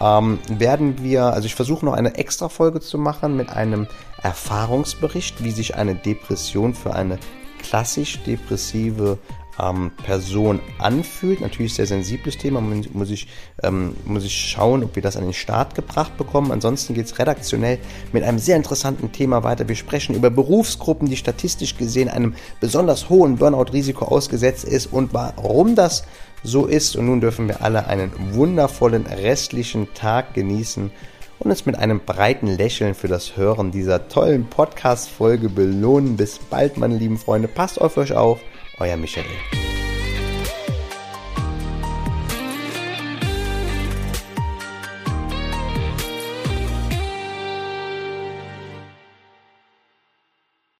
ähm, 0.00 0.38
werden 0.48 1.02
wir, 1.02 1.24
also 1.24 1.46
ich 1.46 1.54
versuche 1.54 1.84
noch 1.84 1.94
eine 1.94 2.16
extra 2.16 2.48
Folge 2.48 2.80
zu 2.80 2.98
machen 2.98 3.36
mit 3.36 3.50
einem 3.50 3.86
Erfahrungsbericht, 4.22 5.42
wie 5.42 5.50
sich 5.50 5.76
eine 5.76 5.94
Depression 5.94 6.74
für 6.74 6.94
eine 6.94 7.18
klassisch 7.58 8.22
depressive 8.24 9.18
ähm, 9.60 9.90
Person 10.04 10.60
anfühlt. 10.78 11.40
Natürlich 11.40 11.74
sehr 11.74 11.86
sensibles 11.86 12.38
Thema, 12.38 12.60
muss 12.60 13.10
ich, 13.10 13.28
ähm, 13.62 13.94
muss 14.04 14.24
ich 14.24 14.34
schauen, 14.34 14.84
ob 14.84 14.94
wir 14.96 15.02
das 15.02 15.16
an 15.16 15.24
den 15.24 15.32
Start 15.32 15.74
gebracht 15.74 16.16
bekommen. 16.16 16.52
Ansonsten 16.52 16.94
geht 16.94 17.06
es 17.06 17.18
redaktionell 17.18 17.78
mit 18.12 18.22
einem 18.22 18.38
sehr 18.38 18.56
interessanten 18.56 19.12
Thema 19.12 19.44
weiter. 19.44 19.68
Wir 19.68 19.76
sprechen 19.76 20.14
über 20.14 20.30
Berufsgruppen, 20.30 21.08
die 21.08 21.16
statistisch 21.16 21.76
gesehen 21.76 22.08
einem 22.08 22.34
besonders 22.60 23.08
hohen 23.08 23.36
Burnout-Risiko 23.36 24.04
ausgesetzt 24.04 24.64
ist 24.64 24.92
und 24.92 25.14
warum 25.14 25.74
das 25.74 26.04
so 26.46 26.66
ist. 26.66 26.96
Und 26.96 27.06
nun 27.06 27.20
dürfen 27.20 27.48
wir 27.48 27.62
alle 27.62 27.86
einen 27.86 28.12
wundervollen 28.32 29.06
restlichen 29.06 29.92
Tag 29.94 30.34
genießen 30.34 30.90
und 31.38 31.50
uns 31.50 31.66
mit 31.66 31.76
einem 31.76 32.00
breiten 32.00 32.46
Lächeln 32.46 32.94
für 32.94 33.08
das 33.08 33.36
Hören 33.36 33.70
dieser 33.70 34.08
tollen 34.08 34.46
Podcast-Folge 34.46 35.48
belohnen. 35.48 36.16
Bis 36.16 36.38
bald, 36.38 36.78
meine 36.78 36.96
lieben 36.96 37.18
Freunde. 37.18 37.48
Passt 37.48 37.80
auf 37.80 37.96
euch 37.96 38.12
auf 38.12 38.40
euer 38.78 38.96
Michael. 38.96 39.24